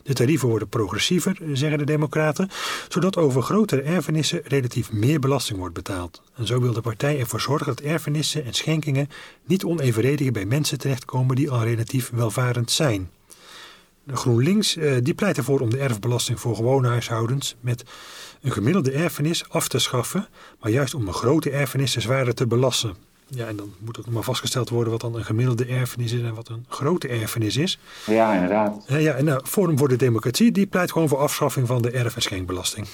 De 0.02 0.14
tarieven 0.14 0.48
worden 0.48 0.68
progressiever, 0.68 1.38
zeggen 1.52 1.78
de 1.78 1.84
Democraten, 1.84 2.50
zodat 2.88 3.16
over 3.16 3.42
grotere 3.42 3.82
erfenissen 3.82 4.40
relatief 4.44 4.92
meer 4.92 5.20
belasting 5.20 5.58
wordt 5.58 5.74
betaald. 5.74 6.22
En 6.36 6.46
zo 6.46 6.60
wil 6.60 6.72
de 6.72 6.80
partij 6.80 7.18
ervoor 7.18 7.40
zorgen 7.40 7.66
dat 7.66 7.80
erfenissen 7.80 8.44
en 8.44 8.52
schenkingen 8.52 9.08
niet 9.46 9.64
onevenredig 9.64 10.30
bij 10.30 10.44
mensen 10.44 10.78
terechtkomen 10.78 11.36
die 11.36 11.50
al 11.50 11.62
relatief 11.62 12.10
welvarend 12.10 12.70
zijn. 12.70 13.10
De 14.04 14.16
GroenLinks 14.16 14.76
eh, 14.76 14.96
die 15.02 15.14
pleit 15.14 15.36
ervoor 15.36 15.60
om 15.60 15.70
de 15.70 15.78
erfbelasting 15.78 16.40
voor 16.40 16.56
gewone 16.56 16.88
huishoudens 16.88 17.56
met 17.60 17.84
een 18.40 18.52
gemiddelde 18.52 18.92
erfenis 18.92 19.48
af 19.48 19.68
te 19.68 19.78
schaffen, 19.78 20.26
maar 20.60 20.70
juist 20.70 20.94
om 20.94 21.06
een 21.06 21.14
grote 21.14 21.50
erfenis 21.50 21.96
zwaarder 21.96 22.34
te 22.34 22.46
belasten. 22.46 22.94
Ja, 23.30 23.46
en 23.46 23.56
dan 23.56 23.72
moet 23.78 23.98
ook 23.98 24.04
nog 24.04 24.14
maar 24.14 24.22
vastgesteld 24.22 24.68
worden 24.68 24.92
wat 24.92 25.00
dan 25.00 25.14
een 25.14 25.24
gemiddelde 25.24 25.64
erfenis 25.64 26.12
is 26.12 26.22
en 26.22 26.34
wat 26.34 26.48
een 26.48 26.64
grote 26.68 27.08
erfenis 27.08 27.56
is. 27.56 27.78
Ja, 28.06 28.34
inderdaad. 28.34 28.84
Ja, 28.86 28.96
ja 28.96 29.14
en 29.14 29.24
nou, 29.24 29.40
Forum 29.44 29.78
voor 29.78 29.88
de 29.88 29.96
Democratie 29.96 30.52
die 30.52 30.66
pleit 30.66 30.92
gewoon 30.92 31.08
voor 31.08 31.18
afschaffing 31.18 31.66
van 31.66 31.82
de 31.82 31.90
erf- 31.90 32.14
en 32.14 32.22
schenkbelasting. 32.22 32.86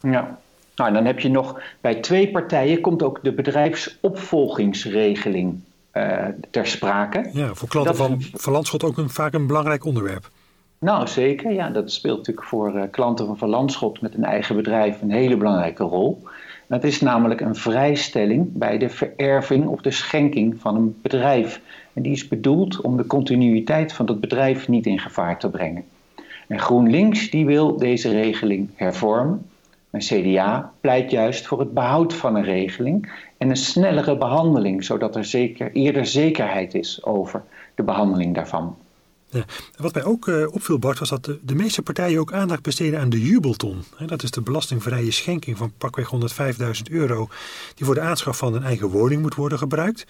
Ja, 0.00 0.38
nou 0.76 0.92
dan 0.92 1.04
heb 1.04 1.20
je 1.20 1.28
nog 1.28 1.60
bij 1.80 1.94
twee 1.94 2.30
partijen 2.30 2.80
komt 2.80 3.02
ook 3.02 3.18
de 3.22 3.32
bedrijfsopvolgingsregeling 3.32 5.62
uh, 5.92 6.24
ter 6.50 6.66
sprake. 6.66 7.30
Ja, 7.32 7.54
voor 7.54 7.68
klanten 7.68 7.96
van, 7.96 8.22
van 8.32 8.52
Landschot 8.52 8.84
ook 8.84 8.98
een, 8.98 9.10
vaak 9.10 9.32
een 9.32 9.46
belangrijk 9.46 9.84
onderwerp. 9.84 10.30
Nou, 10.84 11.08
zeker. 11.08 11.52
Ja, 11.52 11.70
dat 11.70 11.92
speelt 11.92 12.16
natuurlijk 12.16 12.46
voor 12.46 12.74
uh, 12.74 12.82
klanten 12.90 13.26
van 13.26 13.38
Van 13.38 13.48
Landschot 13.48 14.00
met 14.00 14.14
een 14.14 14.24
eigen 14.24 14.56
bedrijf 14.56 15.02
een 15.02 15.10
hele 15.10 15.36
belangrijke 15.36 15.84
rol. 15.84 16.22
Het 16.66 16.84
is 16.84 17.00
namelijk 17.00 17.40
een 17.40 17.54
vrijstelling 17.54 18.52
bij 18.52 18.78
de 18.78 18.88
vererving 18.88 19.66
of 19.66 19.80
de 19.80 19.90
schenking 19.90 20.60
van 20.60 20.76
een 20.76 20.96
bedrijf. 21.02 21.60
En 21.92 22.02
die 22.02 22.12
is 22.12 22.28
bedoeld 22.28 22.80
om 22.80 22.96
de 22.96 23.06
continuïteit 23.06 23.92
van 23.92 24.06
dat 24.06 24.20
bedrijf 24.20 24.68
niet 24.68 24.86
in 24.86 24.98
gevaar 24.98 25.38
te 25.38 25.50
brengen. 25.50 25.84
En 26.46 26.58
GroenLinks 26.58 27.30
die 27.30 27.46
wil 27.46 27.76
deze 27.76 28.10
regeling 28.10 28.70
hervormen. 28.74 29.46
En 29.90 30.00
CDA 30.00 30.72
pleit 30.80 31.10
juist 31.10 31.46
voor 31.46 31.58
het 31.58 31.74
behoud 31.74 32.14
van 32.14 32.36
een 32.36 32.44
regeling 32.44 33.12
en 33.38 33.50
een 33.50 33.56
snellere 33.56 34.16
behandeling, 34.16 34.84
zodat 34.84 35.16
er 35.16 35.24
zeker, 35.24 35.72
eerder 35.72 36.06
zekerheid 36.06 36.74
is 36.74 37.04
over 37.04 37.42
de 37.74 37.82
behandeling 37.82 38.34
daarvan. 38.34 38.76
Wat 39.76 39.94
mij 39.94 40.04
ook 40.04 40.26
uh, 40.26 40.52
opviel, 40.52 40.78
Bart, 40.78 40.98
was 40.98 41.08
dat 41.08 41.24
de, 41.42 41.54
meeste 41.54 41.82
partijen 41.82 42.20
ook 42.20 42.32
aandacht 42.32 42.62
besteden 42.62 43.00
aan 43.00 43.10
de 43.10 43.20
jubelton. 43.20 43.84
dat 44.06 44.22
is 44.22 44.30
de 44.30 44.40
belastingvrije 44.40 45.10
schenking 45.10 45.58
van 45.58 45.72
pakweg 45.78 46.10
105.000 46.58 46.70
euro, 46.90 47.28
die 47.74 47.86
voor 47.86 47.94
de 47.94 48.00
aanschaf 48.00 48.38
van 48.38 48.54
een 48.54 48.62
eigen 48.62 48.88
woning 48.88 49.22
moet 49.22 49.34
worden 49.34 49.58
gebruikt. 49.58 50.00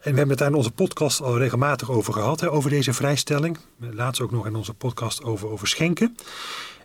En 0.00 0.10
we 0.10 0.16
hebben 0.16 0.28
het 0.28 0.38
daar 0.38 0.48
in 0.48 0.54
onze 0.54 0.70
podcast 0.70 1.22
al 1.22 1.38
regelmatig 1.38 1.90
over 1.90 2.12
gehad, 2.12 2.46
over 2.48 2.70
deze 2.70 2.92
vrijstelling. 2.92 3.58
Laatst 3.78 4.20
ook 4.20 4.30
nog 4.30 4.46
in 4.46 4.54
onze 4.54 4.74
podcast 4.74 5.24
over, 5.24 5.48
over 5.48 5.68
schenken. 5.68 6.16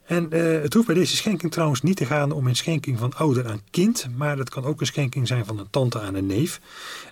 En 0.09 0.27
uh, 0.33 0.61
het 0.61 0.73
hoeft 0.73 0.85
bij 0.85 0.95
deze 0.95 1.15
schenking 1.15 1.51
trouwens 1.51 1.81
niet 1.81 1.97
te 1.97 2.05
gaan 2.05 2.31
om 2.31 2.47
een 2.47 2.55
schenking 2.55 2.99
van 2.99 3.13
ouder 3.15 3.47
aan 3.47 3.61
kind, 3.71 4.07
maar 4.17 4.37
het 4.37 4.49
kan 4.49 4.65
ook 4.65 4.79
een 4.79 4.85
schenking 4.85 5.27
zijn 5.27 5.45
van 5.45 5.59
een 5.59 5.69
tante 5.69 5.99
aan 5.99 6.15
een 6.15 6.25
neef. 6.25 6.59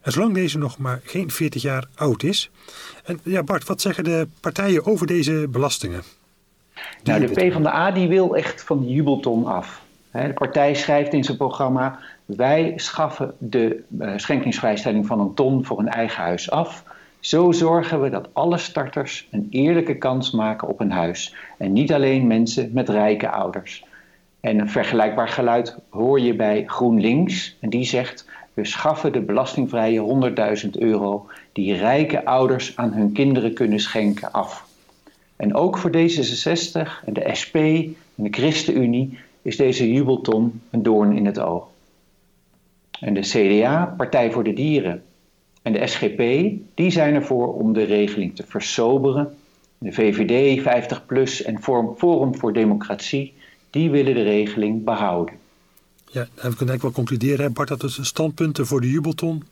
En 0.01 0.11
zolang 0.11 0.33
deze 0.33 0.57
nog 0.57 0.77
maar 0.77 1.01
geen 1.03 1.31
40 1.31 1.61
jaar 1.61 1.87
oud 1.95 2.23
is. 2.23 2.51
En 3.03 3.19
ja, 3.23 3.43
Bart, 3.43 3.67
wat 3.67 3.81
zeggen 3.81 4.03
de 4.03 4.27
partijen 4.39 4.85
over 4.85 5.07
deze 5.07 5.47
belastingen? 5.49 6.01
nou, 7.03 7.19
de 7.19 7.31
PvdA 7.31 7.91
die 7.91 8.07
wil 8.07 8.35
echt 8.35 8.63
van 8.63 8.79
de 8.79 8.87
jubelton 8.87 9.45
af. 9.45 9.81
De 10.11 10.33
partij 10.33 10.73
schrijft 10.73 11.13
in 11.13 11.23
zijn 11.23 11.37
programma: 11.37 11.99
wij 12.25 12.73
schaffen 12.75 13.33
de 13.37 13.83
uh, 13.99 14.13
schenkingsvrijstelling 14.15 15.05
van 15.05 15.19
een 15.19 15.33
ton 15.33 15.65
voor 15.65 15.79
een 15.79 15.89
eigen 15.89 16.23
huis 16.23 16.49
af. 16.51 16.83
Zo 17.27 17.51
zorgen 17.51 18.01
we 18.01 18.09
dat 18.09 18.29
alle 18.33 18.57
starters 18.57 19.27
een 19.31 19.47
eerlijke 19.49 19.97
kans 19.97 20.31
maken 20.31 20.67
op 20.67 20.79
een 20.79 20.91
huis. 20.91 21.35
En 21.57 21.73
niet 21.73 21.93
alleen 21.93 22.27
mensen 22.27 22.69
met 22.73 22.89
rijke 22.89 23.29
ouders. 23.29 23.85
En 24.39 24.59
een 24.59 24.69
vergelijkbaar 24.69 25.27
geluid 25.27 25.77
hoor 25.89 26.19
je 26.19 26.35
bij 26.35 26.63
GroenLinks. 26.65 27.57
En 27.59 27.69
die 27.69 27.85
zegt: 27.85 28.27
we 28.53 28.65
schaffen 28.65 29.11
de 29.11 29.21
belastingvrije 29.21 30.33
100.000 30.63 30.69
euro 30.71 31.29
die 31.51 31.75
rijke 31.75 32.25
ouders 32.25 32.75
aan 32.75 32.93
hun 32.93 33.11
kinderen 33.11 33.53
kunnen 33.53 33.79
schenken 33.79 34.31
af. 34.31 34.67
En 35.35 35.55
ook 35.55 35.77
voor 35.77 35.91
D66 35.91 37.05
en 37.05 37.13
de 37.13 37.29
SP 37.41 37.55
en 37.55 38.23
de 38.23 38.29
ChristenUnie 38.31 39.19
is 39.41 39.57
deze 39.57 39.91
jubelton 39.91 40.61
een 40.69 40.83
doorn 40.83 41.17
in 41.17 41.25
het 41.25 41.39
oog. 41.39 41.67
En 42.99 43.13
de 43.13 43.21
CDA, 43.21 43.93
Partij 43.97 44.31
voor 44.31 44.43
de 44.43 44.53
Dieren 44.53 45.03
en 45.67 45.73
de 45.73 45.87
SGP, 45.87 46.19
die 46.75 46.91
zijn 46.91 47.15
ervoor 47.15 47.53
om 47.53 47.73
de 47.73 47.83
regeling 47.83 48.35
te 48.35 48.43
versoberen. 48.47 49.37
De 49.77 49.91
VVD, 49.91 50.59
50PLUS 50.59 51.45
en 51.45 51.61
Forum 51.97 52.35
voor 52.35 52.53
Democratie, 52.53 53.33
die 53.69 53.89
willen 53.89 54.13
de 54.13 54.23
regeling 54.23 54.83
behouden. 54.83 55.35
Ja, 56.11 56.21
dan 56.21 56.29
kunnen 56.33 56.43
we 56.43 56.57
eigenlijk 56.57 56.81
wel 56.81 56.91
concluderen, 56.91 57.53
Bart, 57.53 57.67
dat 57.67 57.81
de 57.81 57.89
standpunten 57.89 58.67
voor 58.67 58.81
de 58.81 58.89
jubelton 58.89 59.43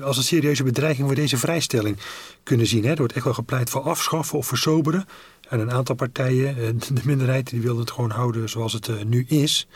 als 0.00 0.16
een 0.16 0.22
serieuze 0.22 0.62
bedreiging 0.62 1.06
voor 1.06 1.16
deze 1.16 1.36
vrijstelling 1.36 1.96
kunnen 2.42 2.66
zien. 2.66 2.84
Er 2.84 2.96
wordt 2.96 3.12
echt 3.12 3.24
wel 3.24 3.34
gepleit 3.34 3.70
voor 3.70 3.80
afschaffen 3.80 4.38
of 4.38 4.46
versoberen. 4.46 5.06
En 5.48 5.60
een 5.60 5.72
aantal 5.72 5.94
partijen, 5.94 6.48
eh, 6.48 6.68
de 6.94 7.00
minderheid, 7.04 7.50
die 7.50 7.60
willen 7.60 7.80
het 7.80 7.90
gewoon 7.90 8.10
houden 8.10 8.48
zoals 8.48 8.72
het 8.72 8.88
eh, 8.88 8.94
nu 9.04 9.24
is. 9.28 9.66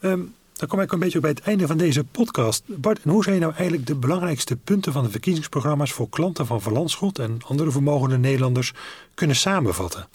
Um, 0.00 0.34
dan 0.52 0.68
kom 0.68 0.80
ik 0.80 0.92
een 0.92 0.98
beetje 0.98 1.20
bij 1.20 1.30
het 1.30 1.40
einde 1.40 1.66
van 1.66 1.76
deze 1.76 2.04
podcast. 2.04 2.64
Bart, 2.66 3.02
en 3.02 3.10
hoe 3.10 3.24
zijn 3.24 3.40
nou 3.40 3.52
eigenlijk 3.52 3.86
de 3.86 3.94
belangrijkste 3.94 4.56
punten 4.56 4.92
van 4.92 5.02
de 5.02 5.10
verkiezingsprogramma's 5.10 5.92
voor 5.92 6.08
klanten 6.08 6.46
van 6.46 6.60
Verlandschot 6.60 7.18
en 7.18 7.38
andere 7.48 7.70
vermogende 7.70 8.18
Nederlanders 8.18 8.72
kunnen 9.14 9.36
samenvatten? 9.36 10.06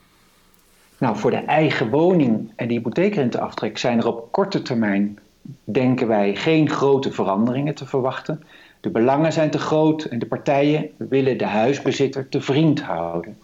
Nou, 0.97 1.17
voor 1.17 1.32
de 1.32 1.38
eigen 1.38 1.89
woning 1.89 2.52
en 2.56 2.67
de 2.67 2.73
hypotheekrenteaftrek 2.73 3.78
zijn 3.78 3.97
er 3.97 4.08
op 4.08 4.32
korte 4.32 4.62
termijn 4.62 5.19
denken 5.63 6.08
wij 6.08 6.36
geen 6.36 6.69
grote 6.69 7.12
veranderingen 7.12 7.76
te 7.76 7.86
verwachten. 7.86 8.43
De 8.80 8.89
belangen 8.89 9.34
zijn 9.34 9.50
te 9.50 9.60
groot 9.60 10.04
en 10.04 10.19
de 10.19 10.26
partijen 10.26 10.89
willen 10.97 11.38
de 11.38 11.45
huisbezitter 11.45 12.30
te 12.30 12.41
vriend 12.41 12.82
houden. 12.82 13.38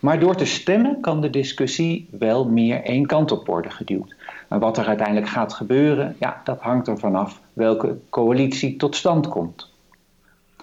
Maar 0.00 0.20
door 0.20 0.36
te 0.36 0.44
stemmen 0.44 1.00
kan 1.00 1.20
de 1.20 1.30
discussie 1.30 2.08
wel 2.10 2.48
meer 2.48 2.82
één 2.82 3.06
kant 3.06 3.32
op 3.32 3.46
worden 3.46 3.72
geduwd. 3.72 4.15
En 4.48 4.58
wat 4.58 4.78
er 4.78 4.86
uiteindelijk 4.86 5.28
gaat 5.28 5.52
gebeuren, 5.52 6.16
ja, 6.18 6.40
dat 6.44 6.60
hangt 6.60 6.88
er 6.88 6.98
vanaf 6.98 7.40
welke 7.52 7.98
coalitie 8.10 8.76
tot 8.76 8.96
stand 8.96 9.28
komt. 9.28 9.72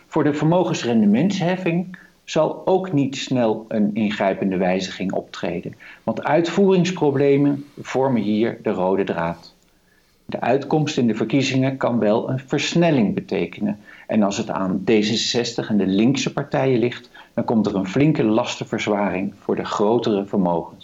Voor 0.08 0.24
de 0.24 0.34
vermogensrendementsheffing 0.34 1.98
zal 2.24 2.62
ook 2.65 2.91
niet 2.91 3.17
snel 3.17 3.65
een 3.67 3.96
ingrijpende 3.96 4.58
wijziging 4.58 5.12
optreden, 5.12 5.76
want 6.04 6.24
uitvoeringsproblemen 6.24 7.65
vormen 7.82 8.22
hier 8.22 8.60
de 8.62 8.72
rode 8.72 9.04
draad. 9.04 9.54
De 10.26 10.41
uitkomst 10.41 10.98
in 10.98 11.08
de 11.08 11.15
verkiezingen 11.15 11.78
kan 11.78 12.00
wel 12.00 12.30
een 12.30 12.39
versnelling 12.39 13.13
betekenen. 13.13 13.80
En 14.08 14.24
als 14.24 14.38
het 14.38 14.50
aan 14.50 14.80
D66 14.80 15.67
en 15.67 15.78
de 15.78 15.88
linkse 15.88 16.34
partijen 16.34 16.80
ligt, 16.80 17.10
dan 17.34 17.43
komt 17.43 17.65
er 17.65 17.76
een 17.76 17.88
flinke 17.88 18.24
lastenverzwaring 18.24 19.34
voor 19.39 19.56
de 19.56 19.65
grotere 19.65 20.26
vermogens. 20.26 20.83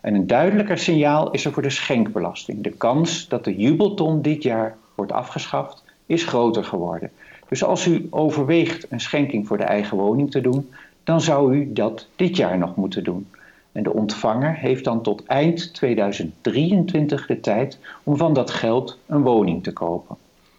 En 0.00 0.14
een 0.14 0.26
duidelijker 0.26 0.78
signaal 0.78 1.30
is 1.30 1.44
er 1.44 1.52
voor 1.52 1.62
de 1.62 1.70
schenkbelasting. 1.70 2.62
De 2.62 2.70
kans 2.70 3.28
dat 3.28 3.44
de 3.44 3.56
jubelton 3.56 4.22
dit 4.22 4.42
jaar 4.42 4.76
wordt 4.94 5.12
afgeschaft 5.12 5.84
is 6.06 6.24
groter 6.24 6.64
geworden. 6.64 7.10
Dus 7.48 7.64
als 7.64 7.86
u 7.86 8.06
overweegt 8.10 8.86
een 8.90 9.00
schenking 9.00 9.46
voor 9.46 9.56
de 9.56 9.64
eigen 9.64 9.96
woning 9.96 10.30
te 10.30 10.40
doen, 10.40 10.70
dan 11.04 11.20
zou 11.20 11.56
u 11.56 11.72
dat 11.72 12.06
dit 12.16 12.36
jaar 12.36 12.58
nog 12.58 12.76
moeten 12.76 13.04
doen. 13.04 13.26
En 13.72 13.82
de 13.82 13.92
ontvanger 13.92 14.54
heeft 14.54 14.84
dan 14.84 15.02
tot 15.02 15.24
eind 15.26 15.74
2023 15.74 17.26
de 17.26 17.40
tijd 17.40 17.78
om 18.02 18.16
van 18.16 18.32
dat 18.32 18.50
geld 18.50 18.98
een 19.06 19.22
woning 19.22 19.62
te 19.62 19.72
kopen. 19.72 20.16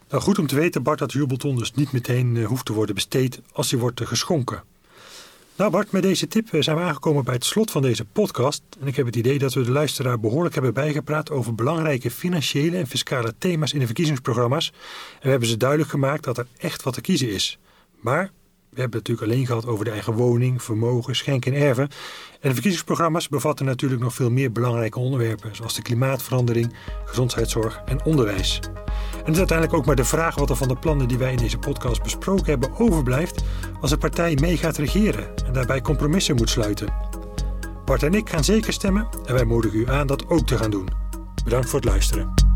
Nou, 0.10 0.22
goed 0.22 0.40
om 0.40 0.48
te 0.48 0.56
weten, 0.56 0.84
Bart, 0.84 1.00
dat 1.00 1.12
jubelton 1.12 1.56
dus 1.56 1.74
niet 1.74 1.92
meteen 1.92 2.36
uh, 2.36 2.46
hoeft 2.46 2.66
te 2.66 2.74
worden 2.74 2.96
besteed 2.96 3.42
als 3.54 3.72
hij 3.72 3.80
wordt 3.80 4.02
uh, 4.02 4.08
geschonken. 4.08 4.64
Nou 5.60 5.72
Bart, 5.72 5.92
met 5.92 6.04
deze 6.04 6.28
tip 6.28 6.48
zijn 6.60 6.78
we 6.78 6.82
aangekomen 6.82 7.24
bij 7.24 7.34
het 7.34 7.46
slot 7.46 7.72
van 7.72 7.82
deze 7.82 8.06
podcast. 8.06 8.64
En 8.80 8.88
ik 8.88 8.96
heb 8.96 9.06
het 9.06 9.16
idee 9.16 9.40
dat 9.40 9.54
we 9.54 9.62
de 9.62 9.72
luisteraar 9.72 10.20
behoorlijk 10.20 10.54
hebben 10.54 10.74
bijgepraat 10.74 11.32
over 11.32 11.56
belangrijke 11.56 12.12
financiële 12.12 12.78
en 12.78 12.88
fiscale 12.88 13.34
thema's 13.38 13.74
in 13.74 13.80
de 13.80 13.86
verkiezingsprogramma's. 13.86 14.68
En 15.14 15.22
we 15.22 15.30
hebben 15.30 15.48
ze 15.48 15.58
duidelijk 15.58 15.90
gemaakt 15.90 16.24
dat 16.24 16.38
er 16.38 16.48
echt 16.58 16.84
wat 16.84 16.94
te 16.94 17.02
kiezen 17.02 17.30
is. 17.30 17.60
Maar 18.00 18.32
we 18.70 18.80
hebben 18.80 19.00
het 19.00 19.08
natuurlijk 19.08 19.32
alleen 19.32 19.46
gehad 19.46 19.66
over 19.66 19.86
de 19.86 19.92
eigen 19.92 20.14
woning, 20.14 20.64
vermogen, 20.64 21.16
schenken 21.16 21.54
en 21.54 21.62
erven. 21.62 21.84
En 21.84 22.48
de 22.48 22.54
verkiezingsprogramma's 22.54 23.28
bevatten 23.28 23.66
natuurlijk 23.66 24.02
nog 24.02 24.14
veel 24.14 24.32
meer 24.32 24.52
belangrijke 24.52 25.00
onderwerpen, 25.00 25.56
zoals 25.56 25.76
de 25.76 25.82
klimaatverandering, 25.82 26.74
gezondheidszorg 27.06 27.82
en 27.86 28.06
onderwijs. 28.06 28.60
En 29.12 29.26
het 29.26 29.34
is 29.34 29.38
uiteindelijk 29.38 29.78
ook 29.78 29.86
maar 29.86 29.96
de 29.96 30.06
vraag 30.06 30.36
wat 30.36 30.50
er 30.50 30.56
van 30.56 30.68
de 30.68 30.76
plannen 30.76 31.08
die 31.08 31.18
wij 31.18 31.32
in 31.32 31.38
deze 31.38 31.58
podcast 31.58 32.04
besproken 32.04 32.46
hebben 32.46 32.78
overblijft 32.78 33.44
als 33.82 33.92
een 33.92 33.98
partij 33.98 34.38
mee 34.42 34.58
gaat 34.58 34.78
regeren 34.78 35.36
en 35.46 35.54
daarbij 35.54 35.82
compromissen 35.82 36.36
moet 36.36 36.50
sluiten. 36.50 36.94
Bart 37.86 38.04
en 38.04 38.14
ik 38.14 38.30
gaan 38.30 38.44
zeker 38.44 38.74
stemmen 38.74 39.08
en 39.26 39.34
wij 39.34 39.46
moedigen 39.46 39.80
u 39.80 39.90
aan 39.90 40.08
dat 40.08 40.30
ook 40.30 40.48
te 40.48 40.58
gaan 40.58 40.72
doen. 40.72 40.90
Bedankt 41.44 41.70
voor 41.70 41.80
het 41.80 41.90
luisteren. 41.90 42.49